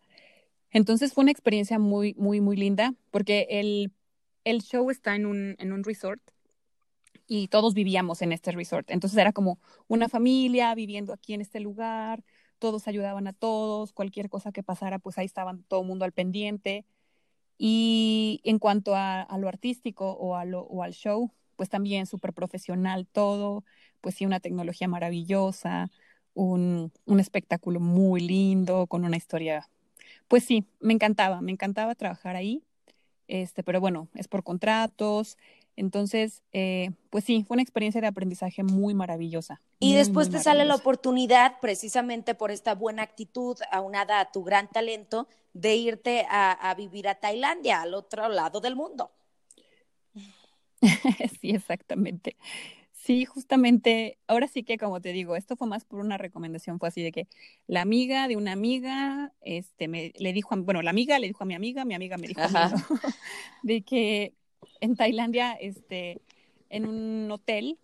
[0.71, 3.90] Entonces fue una experiencia muy, muy, muy linda porque el,
[4.45, 6.21] el show está en un, en un resort
[7.27, 8.90] y todos vivíamos en este resort.
[8.90, 12.23] Entonces era como una familia viviendo aquí en este lugar,
[12.59, 16.12] todos ayudaban a todos, cualquier cosa que pasara, pues ahí estaban todo el mundo al
[16.12, 16.85] pendiente.
[17.57, 23.07] Y en cuanto a, lo artístico o, a o al show, pues también súper profesional
[23.07, 23.64] todo,
[24.01, 25.90] pues sí, una tecnología maravillosa,
[26.35, 29.69] un, un espectáculo muy lindo, con una historia.
[30.29, 32.62] Pues sí, me encantaba, me encantaba trabajar ahí,
[33.29, 35.37] este, pero bueno, es por contratos,
[35.77, 39.61] entonces, eh, pues sí, fue una experiencia de aprendizaje muy maravillosa.
[39.81, 44.69] Y después te sale la oportunidad, precisamente por esta buena actitud, aunada a tu gran
[44.69, 49.11] talento, de irte a, a vivir a Tailandia, al otro lado del mundo.
[51.40, 52.37] sí, exactamente.
[52.92, 56.88] Sí, justamente, ahora sí que como te digo, esto fue más por una recomendación, fue
[56.88, 57.29] así de que
[57.66, 61.42] la amiga de una amiga, este, me, le dijo, a, bueno, la amiga le dijo
[61.42, 62.59] a mi amiga, mi amiga me dijo a mí,
[63.62, 64.33] de que
[64.81, 66.23] en Tailandia, este,
[66.70, 67.79] en un hotel,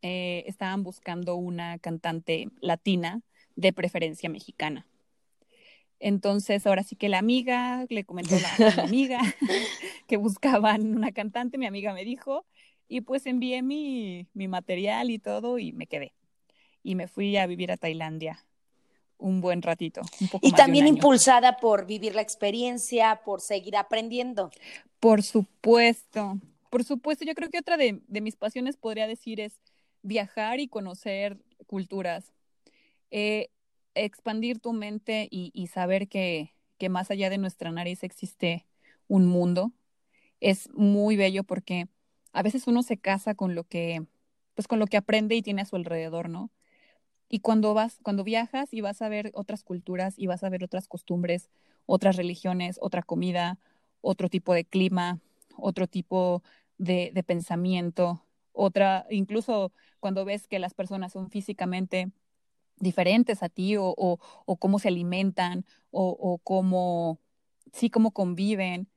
[0.00, 3.20] eh, estaban buscando una cantante latina
[3.56, 4.86] de preferencia mexicana.
[6.04, 8.40] Entonces, ahora sí que la amiga le comentó a
[8.76, 9.18] la, amiga
[10.06, 12.44] que buscaban una cantante, mi amiga me dijo,
[12.88, 16.12] y pues envié mi, mi material y todo y me quedé.
[16.82, 18.44] Y me fui a vivir a Tailandia
[19.16, 20.02] un buen ratito.
[20.42, 24.50] y también impulsada por vivir la experiencia, por seguir aprendiendo.
[25.00, 26.38] Por supuesto,
[26.68, 27.24] por supuesto.
[27.24, 29.58] Yo creo que otra de, mis pasiones podría decir es
[30.02, 32.34] viajar y conocer culturas.
[33.10, 33.48] Eh,
[33.94, 38.66] expandir tu mente y, saber que, que, más allá de nuestra nariz existe
[39.08, 39.72] un mundo
[40.40, 41.88] es muy bello porque
[42.32, 44.06] a veces uno se casa con lo que,
[44.54, 46.50] pues con lo que aprende y tiene a su alrededor, ¿no?
[47.28, 50.62] Y cuando vas, cuando viajas y vas a ver otras culturas y vas a ver
[50.62, 51.50] otras costumbres,
[51.86, 53.58] otras religiones, otra comida,
[54.02, 55.20] otro tipo de clima,
[55.56, 56.42] otro tipo
[56.78, 62.10] de, pensamiento, otra, incluso cuando ves que las personas son físicamente
[62.76, 67.20] diferentes a ti o, o, cómo se alimentan o, o, cómo,
[67.72, 68.88] sí, cómo conviven,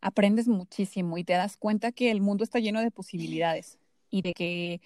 [0.00, 3.78] aprendes muchísimo y te das cuenta que el mundo está lleno de posibilidades
[4.10, 4.80] y de que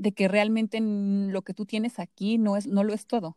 [0.00, 3.36] de que realmente lo que tú tienes aquí no, es, no lo es todo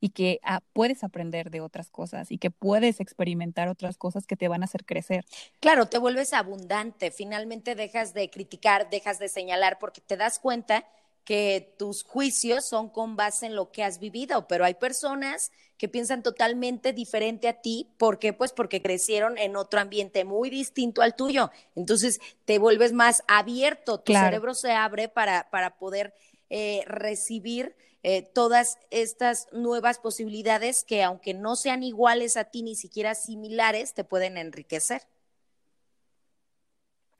[0.00, 4.36] y que ah, puedes aprender de otras cosas y que puedes experimentar otras cosas que
[4.36, 5.24] te van a hacer crecer.
[5.60, 10.84] Claro, te vuelves abundante, finalmente dejas de criticar, dejas de señalar porque te das cuenta
[11.24, 15.88] que tus juicios son con base en lo que has vivido, pero hay personas que
[15.88, 18.32] piensan totalmente diferente a ti, ¿por qué?
[18.32, 21.50] Pues porque crecieron en otro ambiente muy distinto al tuyo.
[21.74, 26.14] Entonces te vuelves más abierto, tu cerebro se abre para, para poder
[26.50, 32.76] eh, recibir eh, todas estas nuevas posibilidades que aunque no sean iguales a ti, ni
[32.76, 35.02] siquiera similares, te pueden enriquecer.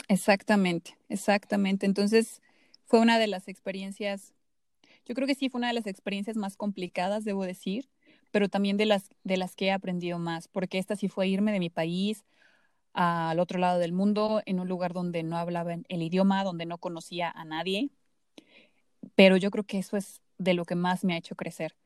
[0.08, 1.86] Exactamente, exactamente.
[1.86, 2.42] Entonces,
[2.86, 4.34] fue una de las experiencias,
[5.06, 7.88] yo creo que sí fue una de las experiencias más complicadas, debo decir,
[8.30, 11.52] pero también de las, de las que he aprendido más, porque esta sí fue irme
[11.52, 12.24] de mi país
[12.92, 16.78] al otro lado del mundo, en un lugar donde no hablaba el idioma, donde no
[16.78, 17.90] conocía a nadie,
[19.14, 21.76] pero yo creo que eso es de lo que más me ha hecho crecer.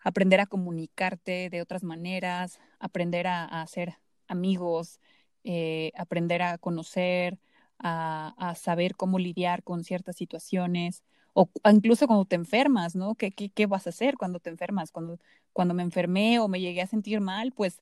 [0.00, 3.94] Aprender a comunicarte de otras maneras, aprender a, hacer
[4.28, 5.00] amigos,
[5.44, 7.38] eh, aprender a conocer,
[7.78, 11.02] a, saber cómo lidiar con ciertas situaciones,
[11.34, 13.14] o incluso cuando te enfermas, ¿no?
[13.14, 14.90] ¿Qué, qué, qué vas a hacer cuando te enfermas?
[14.90, 15.18] Cuando,
[15.52, 17.80] cuando me enfermé o me llegué a sentir mal, pues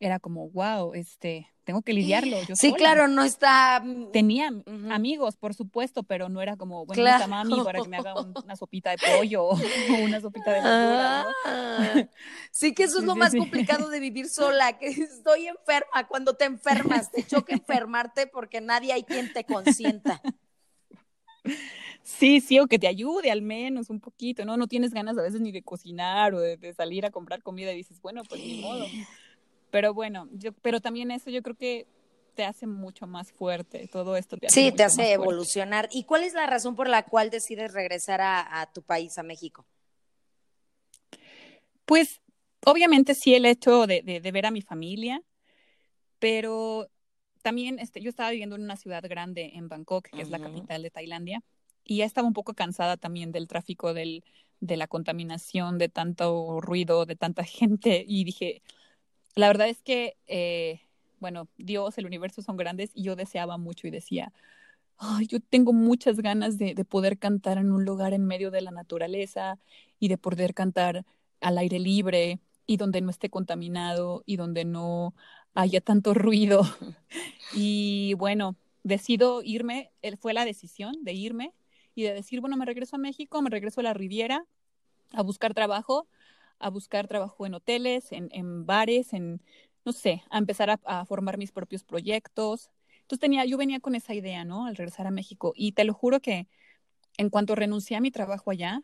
[0.00, 2.42] era como, wow, este, tengo que lidiarlo.
[2.44, 3.80] Yo sí, claro, no está.
[3.84, 4.50] Mm, Tenía
[4.90, 7.28] amigos, por supuesto, pero no era como, bueno, claro.
[7.28, 9.54] mami para que me haga una sopita de pollo o
[10.02, 11.26] una sopita de verdura.
[11.44, 12.08] Ah,
[12.50, 16.06] sí, que eso es lo más complicado de vivir sola, que estoy enferma.
[16.08, 20.22] Cuando te enfermas, te choca enfermarte porque nadie hay quien te consienta.
[22.02, 24.56] Sí, sí, o que te ayude al menos un poquito, ¿no?
[24.56, 27.72] No tienes ganas a veces ni de cocinar o de, de salir a comprar comida
[27.72, 28.86] y dices, bueno, pues ni modo.
[29.70, 31.86] Pero bueno, yo, pero también eso yo creo que
[32.34, 35.88] te hace mucho más fuerte, todo esto te hace Sí, te hace evolucionar.
[35.90, 39.66] ¿Y cuál es la razón por la cual decides regresar a, tu país, a México?
[41.84, 42.20] Pues
[42.64, 45.20] obviamente sí el hecho de, de, ver a mi familia,
[46.20, 46.88] pero
[47.42, 50.82] también este, yo estaba viviendo en una ciudad grande en Bangkok, que es la capital
[50.82, 51.42] de Tailandia,
[51.82, 54.22] y ya estaba un poco cansada también del tráfico, del,
[54.60, 58.62] de la contaminación, de tanto ruido, de tanta gente, y dije,
[59.38, 60.80] la verdad es que, eh,
[61.20, 64.32] bueno, Dios, el universo son grandes y yo deseaba mucho y decía,
[64.98, 68.72] Ay, yo tengo muchas ganas de, poder cantar en un lugar en medio de la
[68.72, 69.58] naturaleza
[70.00, 71.04] y de poder cantar
[71.40, 75.14] al aire libre y donde no esté contaminado y donde no
[75.54, 76.62] haya tanto ruido.
[77.54, 81.54] Y bueno, decido irme, fue la decisión de irme
[81.94, 84.44] y de decir, bueno, me regreso a México, me regreso a la Riviera
[85.12, 86.08] a buscar trabajo
[86.58, 89.42] a buscar trabajo en hoteles, en, en bares, en,
[89.84, 92.70] no sé, a empezar a, formar mis propios proyectos.
[93.02, 94.66] Entonces tenía, yo venía con esa idea, ¿no?
[94.66, 95.52] Al regresar a México.
[95.54, 96.46] Y te lo juro que
[97.16, 98.82] en cuanto renuncié a mi trabajo allá,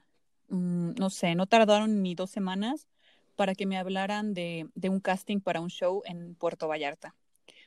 [0.48, 2.88] mm, no sé, no tardaron ni dos semanas
[3.36, 7.14] para que me hablaran de, de, un casting para un show en Puerto Vallarta.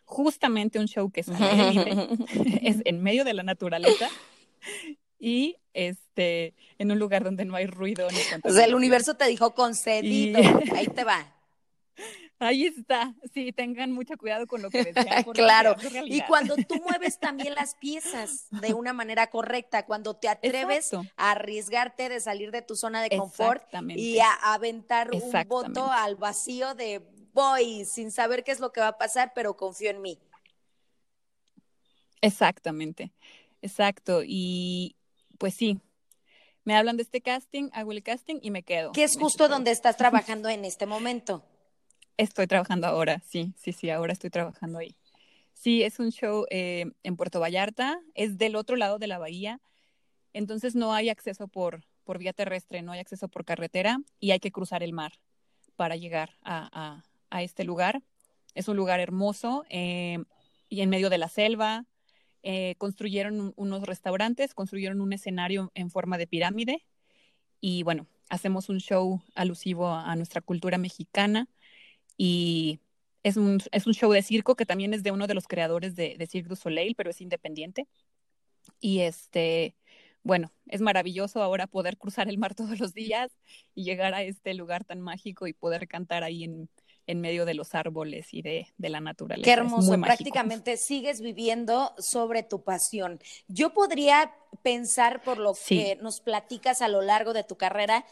[0.06, 2.08] Justamente un show que es libre,
[2.62, 4.10] es en medio de la naturaleza
[5.20, 9.26] y este en un lugar donde no hay ruido ni O sea, el universo te
[9.28, 10.40] dijo concedido,
[10.76, 11.34] ahí te va.
[12.40, 13.16] Ahí está.
[13.34, 15.24] Sí, tengan mucho cuidado con lo que desean.
[15.34, 15.76] claro.
[16.06, 21.32] Y cuando tú mueves también las piezas de una manera correcta, cuando te atreves a
[21.32, 26.76] arriesgarte de salir de tu zona de confort y a aventar un voto al vacío
[26.76, 27.02] de
[27.34, 30.20] voy sin saber qué es lo que va a pasar, pero confío en mí.
[32.22, 33.14] Exactamente.
[33.62, 34.22] Exacto.
[34.24, 34.97] Y
[35.38, 35.80] pues sí,
[36.64, 38.92] me hablan de este casting, hago el casting y me quedo.
[38.92, 41.44] ¿Qué es justo donde estás trabajando en este momento.
[42.18, 44.96] Estoy trabajando ahora, sí, sí, sí, ahora estoy trabajando ahí.
[45.54, 49.62] Sí, es un show eh, en Puerto Vallarta, es del otro lado de la bahía,
[50.34, 54.40] entonces no hay acceso por, por vía terrestre, no hay acceso por carretera y hay
[54.40, 55.14] que cruzar el mar
[55.76, 58.02] para llegar a, a, este lugar.
[58.56, 60.18] Es un lugar hermoso eh,
[60.70, 61.86] y en medio de la selva.
[62.44, 66.86] Eh, construyeron unos restaurantes, construyeron un escenario en forma de pirámide
[67.60, 71.50] y bueno, hacemos un show alusivo a nuestra cultura mexicana
[72.18, 72.80] y
[73.24, 75.96] es un, es un show de circo que también es de uno de los creadores
[75.96, 77.88] de, de Cirque du Soleil, pero es independiente.
[78.80, 79.76] Y este,
[80.24, 83.32] bueno, es maravilloso ahora poder cruzar el mar todos los días
[83.76, 86.70] y llegar a este lugar tan mágico y poder cantar ahí en,
[87.08, 89.46] en medio de los árboles y de, de la naturaleza.
[89.46, 93.20] Qué hermoso, prácticamente sigues viviendo sobre tu pasión.
[93.48, 98.06] Yo podría pensar por lo que nos platicas a lo largo de tu carrera,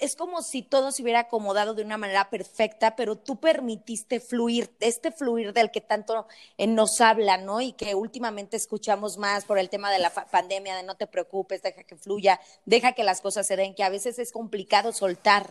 [0.00, 4.70] es como si todo se hubiera acomodado de una manera perfecta, pero tú permitiste fluir,
[4.80, 6.26] este fluir del que tanto
[6.56, 7.60] eh, nos habla, ¿no?
[7.60, 11.62] Y que últimamente escuchamos más por el tema de la pandemia, de no te preocupes,
[11.62, 15.50] deja que fluya, deja que las cosas se den, que a veces es complicado soltar.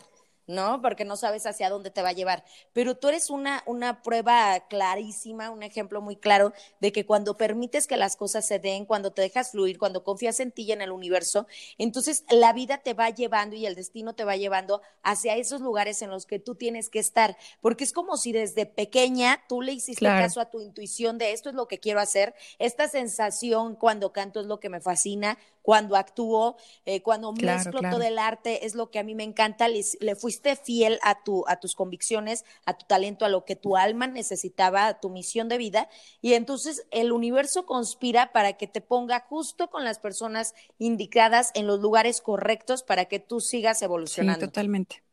[0.50, 0.82] ¿No?
[0.82, 2.44] Porque no sabes hacia dónde te va a llevar.
[2.74, 7.86] Pero tú eres una, una prueba clarísima, un ejemplo muy claro de que cuando permites
[7.86, 10.82] que las cosas se den, cuando te dejas fluir, cuando confías en ti y en
[10.82, 11.46] el universo,
[11.78, 16.02] entonces la vida te va llevando y el destino te va llevando hacia esos lugares
[16.02, 17.38] en los que tú tienes que estar.
[17.62, 21.50] Porque es como si desde pequeña tú le hiciste caso a tu intuición de esto
[21.50, 25.96] es lo que quiero hacer, esta sensación cuando canto es lo que me fascina, cuando
[25.96, 29.82] actúo, eh, cuando mezclo todo el arte, es lo que a mí me encanta, le,
[30.00, 33.76] le fuiste fiel a, tu, a tus convicciones, a tu talento, a lo que tu
[33.76, 35.90] alma necesitaba, a tu misión de vida,
[36.22, 41.68] y entonces el universo conspira para que te ponga justo con las personas indicadas en
[41.68, 44.40] los lugares correctos para que tú sigas evolucionando.
[44.42, 45.04] Sí, totalmente.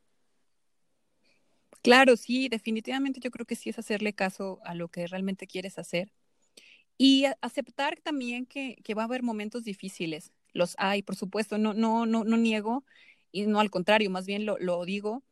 [1.83, 5.79] Claro, sí, definitivamente yo creo que sí es hacerle caso a lo que realmente quieres
[5.79, 6.11] hacer
[6.99, 11.75] y aceptar también que, que, va a haber momentos difíciles los hay, por supuesto, no,
[11.75, 12.85] no, no, no niego,
[13.33, 15.25] y no al contrario, más bien lo, lo digo,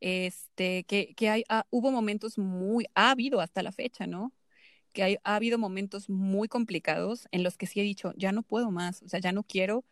[0.00, 4.32] este, que, que hay, ah, hubo momentos muy, ha habido hasta la fecha, ¿no?
[4.92, 8.42] Que hay, ha habido momentos muy complicados en los que sí he dicho, ya no
[8.42, 9.84] puedo más, o sea, ya no quiero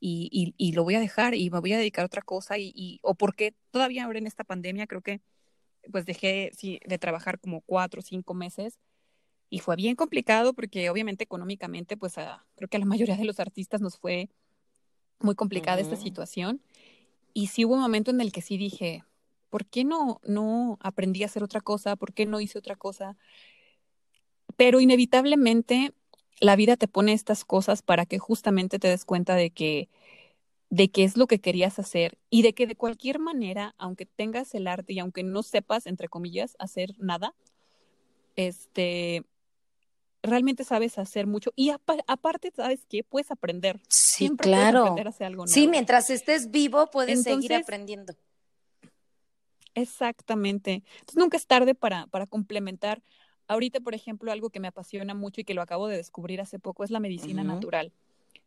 [0.00, 2.58] y, y, y lo voy a dejar y me voy a dedicar a otra cosa
[2.58, 5.22] y, y, o porque todavía ahora en esta pandemia creo que
[5.92, 8.78] pues dejé sí, de trabajar como cuatro o cinco meses
[9.50, 13.40] y fue bien complicado porque obviamente económicamente, pues creo que a la mayoría de los
[13.40, 14.30] artistas nos fue
[15.20, 16.60] muy complicada esta situación.
[17.32, 19.04] Y sí hubo un momento en el que sí dije,
[19.50, 21.96] ¿por qué no, no aprendí a hacer otra cosa?
[21.96, 23.16] ¿Por qué no hice otra cosa?
[24.56, 25.92] Pero inevitablemente
[26.40, 29.88] la vida te pone estas cosas para que justamente te des cuenta de que
[30.70, 34.54] de qué es lo que querías hacer y de que de cualquier manera, aunque tengas
[34.54, 37.32] el arte y aunque no sepas, entre comillas, hacer nada,
[38.34, 39.22] este,
[40.24, 43.04] realmente sabes hacer mucho y aparte, ¿sabes qué?
[43.04, 43.80] Puedes aprender.
[43.88, 44.96] Sí, claro.
[45.46, 48.14] Sí, mientras estés vivo puedes seguir aprendiendo.
[49.74, 50.82] Exactamente.
[51.00, 53.02] Entonces nunca es tarde para, para complementar.
[53.46, 56.58] Ahorita, por ejemplo, algo que me apasiona mucho y que lo acabo de descubrir hace
[56.58, 57.92] poco es la medicina natural.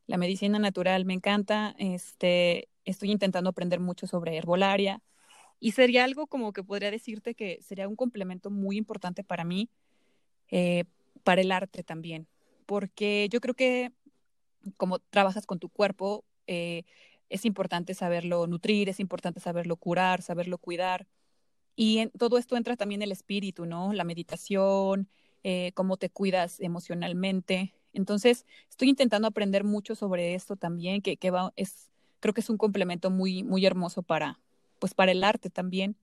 [0.08, 1.76] La medicina natural me encanta.
[1.78, 5.02] Este, estoy intentando aprender mucho sobre herbolaria
[5.60, 9.70] y sería algo como que podría decirte que sería un complemento muy importante para mí
[10.50, 10.86] eh,
[11.28, 12.26] para el arte también,
[12.66, 13.92] porque yo creo que
[14.78, 16.84] como trabajas con tu cuerpo, eh,
[17.28, 21.06] es importante saberlo nutrir, es importante saberlo curar, saberlo cuidar.
[21.76, 23.92] Y en todo esto entra también el espíritu, ¿no?
[23.92, 25.10] La meditación,
[25.44, 27.74] eh, cómo te cuidas emocionalmente.
[27.92, 32.58] Entonces, estoy intentando aprender mucho sobre esto también, que, va, es, creo que es un
[32.58, 34.40] complemento muy, muy hermoso para,
[34.80, 35.98] pues, para el arte también.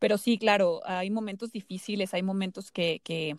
[0.00, 3.38] pero sí, claro, hay momentos difíciles, hay momentos que, que,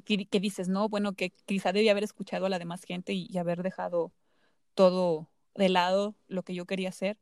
[0.00, 3.36] que, que dices, no, bueno, que quizá debía haber escuchado a la demás gente y,
[3.38, 4.12] haber dejado
[4.74, 7.18] todo de lado lo que yo quería hacer.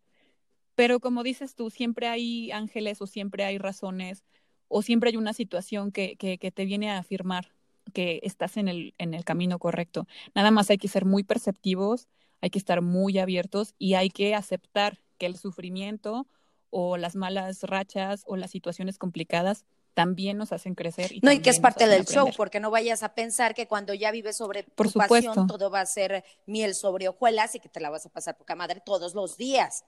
[0.75, 4.25] Pero como dices tú, siempre hay ángeles o siempre hay razones
[4.69, 7.53] o siempre hay una situación que, que, que, te viene a afirmar
[7.95, 10.07] que estás en el, en el camino correcto.
[10.35, 12.09] Nada más hay que ser muy perceptivos,
[12.41, 16.27] hay que estar muy abiertos y hay que aceptar que el sufrimiento
[16.71, 19.65] o las malas rachas o las situaciones complicadas
[19.97, 21.11] también nos hacen crecer.
[21.11, 23.95] Y no, y que es parte del show, porque no vayas a pensar que cuando
[23.95, 25.29] ya vives sobre Por tu supuesto.
[25.31, 28.37] pasión, todo va a ser miel sobre hojuelas y que te la vas a pasar
[28.37, 29.87] poca madre todos los días.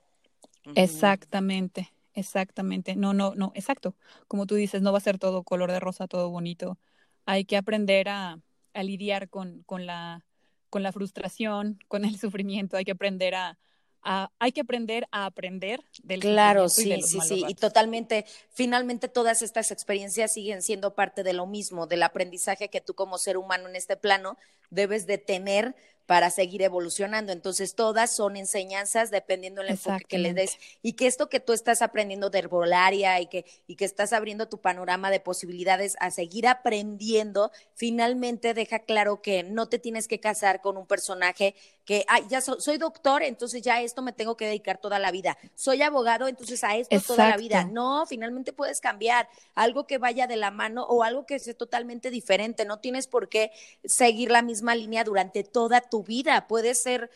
[0.75, 2.97] Exactamente, exactamente.
[2.97, 3.95] No, no, no, exacto.
[4.29, 6.79] Como tú dices, no va a ser todo color de rosa, todo bonito.
[7.27, 8.41] Hay que aprender a,
[8.73, 10.25] a lidiar con, con, la,
[10.71, 13.59] con la frustración, con el sufrimiento, hay que aprender a,
[14.03, 19.09] a, hay que aprender a aprender del claro sí de sí sí y totalmente finalmente
[19.09, 23.37] todas estas experiencias siguen siendo parte de lo mismo del aprendizaje que tú como ser
[23.37, 24.39] humano en este plano
[24.71, 25.75] debes de tener
[26.09, 27.33] para seguir evolucionando.
[27.33, 30.57] Entonces, todas son enseñanzas dependiendo del enfoque que le des.
[30.81, 34.49] Y que esto que tú estás aprendiendo de herbolaria y que, y que estás abriendo
[34.49, 40.19] tu panorama de posibilidades a seguir aprendiendo, finalmente deja claro que no te tienes que
[40.19, 41.55] casar con un personaje
[41.89, 44.99] que, ay, ya so, soy doctor, entonces ya a esto me tengo que dedicar toda
[44.99, 45.39] la vida.
[45.55, 47.15] Soy abogado, entonces a esto Exacto.
[47.15, 47.65] toda la vida.
[47.65, 52.11] No, finalmente puedes cambiar algo que vaya de la mano o algo que sea totalmente
[52.11, 52.67] diferente.
[52.67, 53.53] No tienes por qué
[53.85, 56.47] seguir la misma línea durante toda tu vida.
[56.47, 57.11] Puedes ser,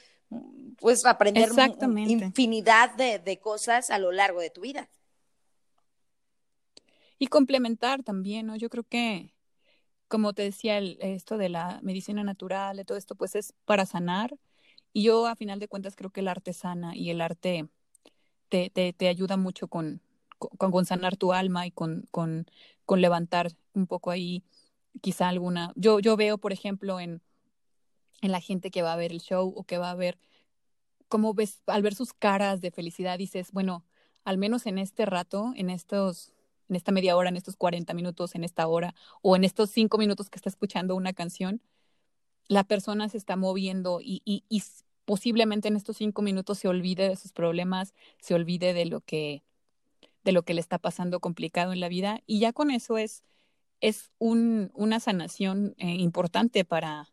[0.79, 1.51] pues, aprender
[2.07, 4.89] infinidad de, de, cosas a lo largo de tu vida.
[7.19, 8.57] Y complementar también, ¿no?
[8.57, 9.35] Yo creo que,
[10.09, 13.85] como te decía, el, esto de la medicina natural, de todo esto, pues es para
[13.85, 14.35] sanar.
[14.93, 17.69] Y yo, a final de cuentas, creo que el arte sana y el arte
[18.49, 20.03] te, te, te ayuda mucho con,
[20.39, 22.47] con, sanar tu alma y con, con,
[22.85, 24.43] con levantar un poco ahí
[25.01, 25.73] quizá alguna.
[25.77, 27.23] Yo, yo veo, por ejemplo, en
[28.23, 30.19] en la gente que va a ver el show o que va a ver,
[31.09, 33.85] cómo ves, al ver sus caras de felicidad, dices, bueno,
[34.25, 36.33] al menos en este rato, en estos,
[36.69, 39.99] en esta media hora, en estos 40 minutos, en esta hora, o en estos cinco
[39.99, 41.61] minutos que está escuchando una canción,
[42.53, 44.63] la persona se está moviendo y, y, y
[45.05, 49.43] posiblemente en estos cinco minutos se olvide de sus problemas, se olvide de lo que,
[50.25, 53.25] de lo que le está pasando complicado en la vida, y ya con eso es,
[53.81, 57.12] es un, una sanación eh, importante para,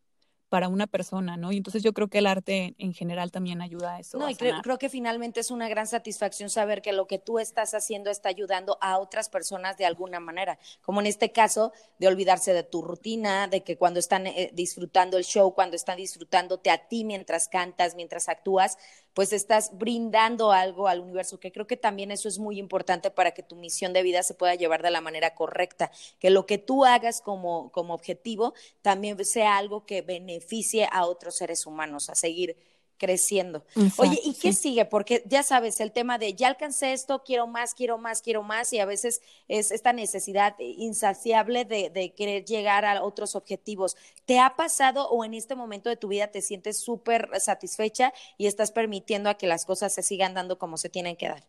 [0.50, 1.52] para una persona, ¿no?
[1.52, 4.18] Y entonces yo creo que el arte en general también ayuda a eso.
[4.18, 7.20] No, a y creo, creo, que finalmente es una gran satisfacción saber que lo que
[7.20, 11.72] tú estás haciendo está ayudando a otras personas de alguna manera, como en este caso
[12.00, 15.98] de olvidarse de tu rutina, de que cuando están eh, disfrutando el show, cuando están
[15.98, 18.78] disfrutándote a ti mientras cantas, mientras actúas,
[19.14, 23.32] pues estás brindando algo al universo, que creo que también eso es muy importante para
[23.32, 26.58] que tu misión de vida se pueda llevar de la manera correcta, que lo que
[26.58, 32.16] tú hagas como, como objetivo también sea algo que beneficie a otros seres humanos, a
[32.16, 32.58] seguir
[33.00, 33.66] creciendo.
[33.76, 34.62] Exacto, Oye, ¿y qué sí.
[34.62, 34.86] sigue?
[34.86, 38.72] Porque ya sabes, el tema de ya alcancé esto, quiero más, quiero más, quiero más,
[38.74, 43.98] y a veces es esta necesidad insaciable de, de querer llegar a otros objetivos.
[44.26, 48.46] ¿Te ha pasado o en este momento de tu vida te sientes súper satisfecha y
[48.46, 51.44] estás permitiendo a que las cosas se sigan dando como se tienen que dar?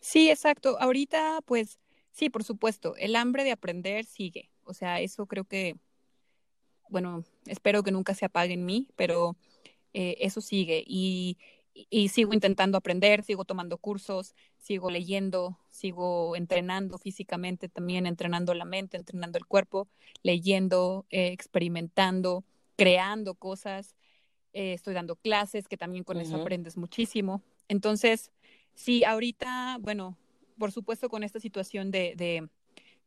[0.00, 0.76] Sí, exacto.
[0.80, 1.78] Ahorita, pues,
[2.12, 4.50] sí, por supuesto, el hambre de aprender sigue.
[4.64, 5.76] O sea, eso creo que
[6.88, 9.36] bueno, espero que nunca se apague en mí, pero
[9.92, 11.38] eh, eso sigue y,
[11.72, 18.64] y, sigo intentando aprender, sigo tomando cursos, sigo leyendo, sigo entrenando físicamente también, entrenando la
[18.64, 19.88] mente, entrenando el cuerpo,
[20.22, 22.44] leyendo, eh, experimentando,
[22.76, 23.96] creando cosas,
[24.52, 26.24] eh, estoy dando clases, que también con uh -huh.
[26.24, 27.42] eso aprendes muchísimo.
[27.68, 28.30] Entonces,
[28.74, 30.16] sí, ahorita, bueno,
[30.58, 32.48] por supuesto con esta situación de, de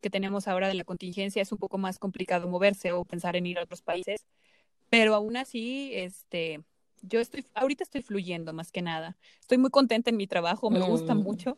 [0.02, 3.46] que tenemos ahora de la contingencia es un poco más complicado moverse o pensar en
[3.46, 4.26] ir a otros países,
[4.90, 6.60] pero aún así, este,
[7.00, 9.16] yo estoy, ahorita estoy fluyendo más que nada.
[9.40, 10.86] Estoy muy contenta en mi trabajo, me mm.
[10.86, 11.56] gusta mucho,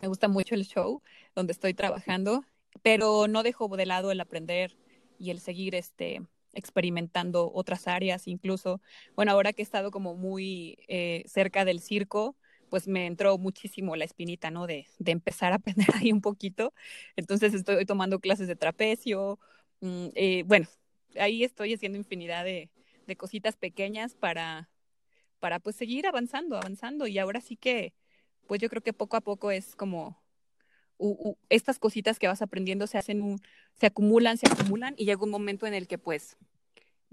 [0.00, 1.02] me gusta mucho el show
[1.34, 2.44] donde estoy trabajando,
[2.82, 4.76] pero no dejo de lado el aprender
[5.18, 8.80] y el seguir, este, experimentando otras áreas, incluso,
[9.16, 12.36] bueno, ahora que he estado como muy eh, cerca del circo,
[12.74, 14.66] pues me entró muchísimo la espinita, ¿no?
[14.66, 16.74] De, de, empezar a aprender ahí un poquito.
[17.14, 19.38] Entonces estoy tomando clases de trapecio.
[19.80, 20.66] Mm, eh, bueno,
[21.16, 22.70] ahí estoy haciendo infinidad de,
[23.06, 24.70] de, cositas pequeñas para,
[25.38, 27.06] para pues seguir avanzando, avanzando.
[27.06, 27.94] Y ahora sí que,
[28.48, 30.20] pues yo creo que poco a poco es como
[31.48, 33.40] estas cositas que vas aprendiendo se hacen un,
[33.74, 36.36] se acumulan, se acumulan y llega un momento en el que pues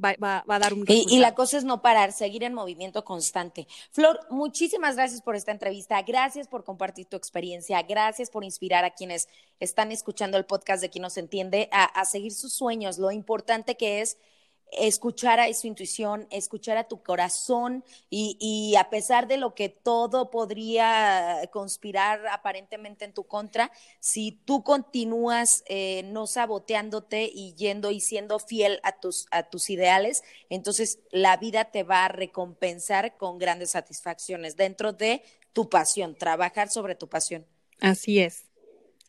[0.03, 3.67] va, a dar un y, y, la cosa es no parar, seguir en movimiento constante.
[3.91, 8.91] Flor, muchísimas gracias por esta entrevista, gracias por compartir tu experiencia, gracias por inspirar a
[8.91, 9.27] quienes
[9.59, 13.77] están escuchando el podcast de Quien nos entiende a, a seguir sus sueños, lo importante
[13.77, 14.17] que es
[14.71, 20.31] escuchar a su intuición, escuchar a tu corazón y, a pesar de lo que todo
[20.31, 27.99] podría conspirar aparentemente en tu contra, si tú continúas eh, no saboteándote y yendo y
[27.99, 33.37] siendo fiel a tus, a tus ideales, entonces la vida te va a recompensar con
[33.37, 37.45] grandes satisfacciones dentro de tu pasión, trabajar sobre tu pasión.
[37.79, 38.50] Así es.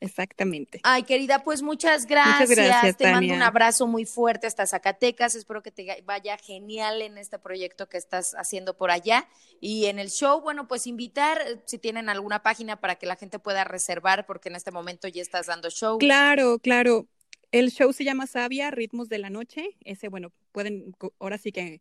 [0.03, 0.81] Exactamente.
[0.83, 2.51] Ay, querida, pues muchas gracias.
[2.51, 5.37] Muchas gracias te mando un abrazo muy fuerte hasta Zacatecas.
[5.37, 9.29] Espero que te vaya genial en este proyecto que estás haciendo por allá.
[9.61, 13.39] Y en el show, bueno, pues invitar si tienen alguna página para que la gente
[13.39, 15.99] pueda reservar, porque en este momento ya estás dando show.
[15.99, 17.07] Claro, claro.
[17.53, 19.77] El show se llama Sabia, Ritmos de la Noche.
[19.85, 21.81] Ese, bueno, pueden, ahora sí que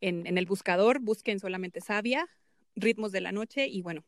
[0.00, 2.26] en, en el buscador busquen solamente Sabia,
[2.74, 4.02] Ritmos de la Noche y bueno,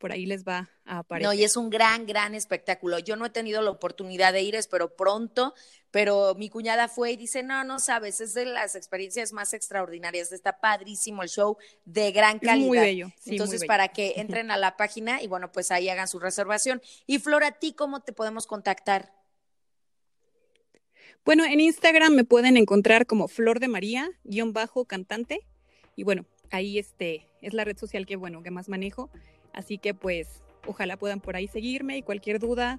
[0.00, 1.28] por ahí les va a aparecer.
[1.28, 2.98] No, y es un gran, gran espectáculo.
[2.98, 5.54] Yo no he tenido la oportunidad de ir, espero pronto,
[5.90, 10.32] pero mi cuñada fue y dice, no, no sabes, es de las experiencias más extraordinarias,
[10.32, 12.66] está padrísimo el show, de gran calidad.
[12.66, 13.12] muy bello.
[13.26, 16.80] Entonces, para que entren a la página y bueno, pues ahí hagan su reservación.
[17.06, 19.12] Y Flora, ¿a ti cómo te podemos contactar?
[21.26, 25.46] Bueno, en Instagram me pueden encontrar como Flor de María, guion bajo cantante.
[25.94, 29.10] Y bueno, ahí este es la red social que, bueno, que más manejo.
[29.52, 32.78] Así que pues ojalá puedan por ahí seguirme y cualquier duda,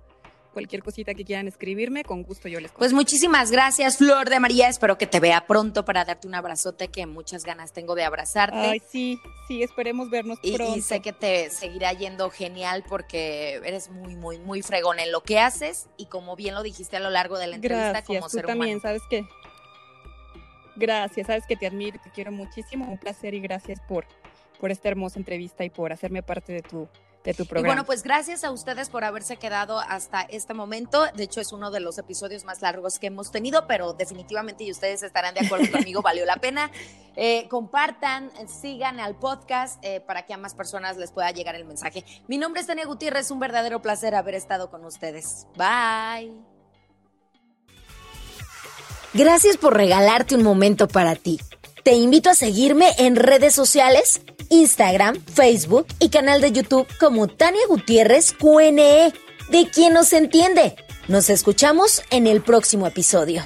[0.53, 2.80] cualquier cosita que quieran escribirme, con gusto yo les contesto.
[2.80, 4.67] Pues muchísimas gracias, Flor de María.
[4.69, 8.57] Espero que te vea pronto para darte un abrazote que muchas ganas tengo de abrazarte.
[8.57, 10.76] Ay, sí, sí, esperemos vernos pronto.
[10.76, 15.22] Y sé que te seguirá yendo genial porque eres muy, muy, muy fregón en lo
[15.22, 18.30] que haces y como bien lo dijiste a lo largo de la entrevista gracias, como
[18.30, 19.26] tú también, ¿sabes qué?
[20.76, 24.05] Gracias, sabes que te admiro, te quiero muchísimo, un placer y gracias por
[24.62, 26.88] por esta hermosa entrevista y por hacerme parte de tu,
[27.24, 27.68] de tu programa.
[27.68, 31.03] Y bueno, pues gracias a ustedes por haberse quedado hasta este momento.
[31.16, 34.72] De hecho, es uno de los episodios más largos que hemos tenido, pero definitivamente, y
[34.72, 36.70] ustedes estarán de acuerdo conmigo, valió la pena.
[37.16, 41.66] Eh, compartan, sigan al podcast eh, para que a más personas les pueda llegar el
[41.66, 42.05] mensaje.
[42.28, 45.47] Mi nombre es Tania Gutiérrez, un verdadero placer haber estado con ustedes.
[45.57, 46.32] Bye.
[49.16, 51.39] Gracias por regalarte un momento para ti.
[51.84, 57.61] Te invito a seguirme en redes sociales Instagram, Facebook y canal de YouTube como Tania
[57.67, 59.11] Gutiérrez QNE,
[59.49, 60.75] de quien nos entiende.
[61.07, 63.43] Nos escuchamos en el próximo episodio.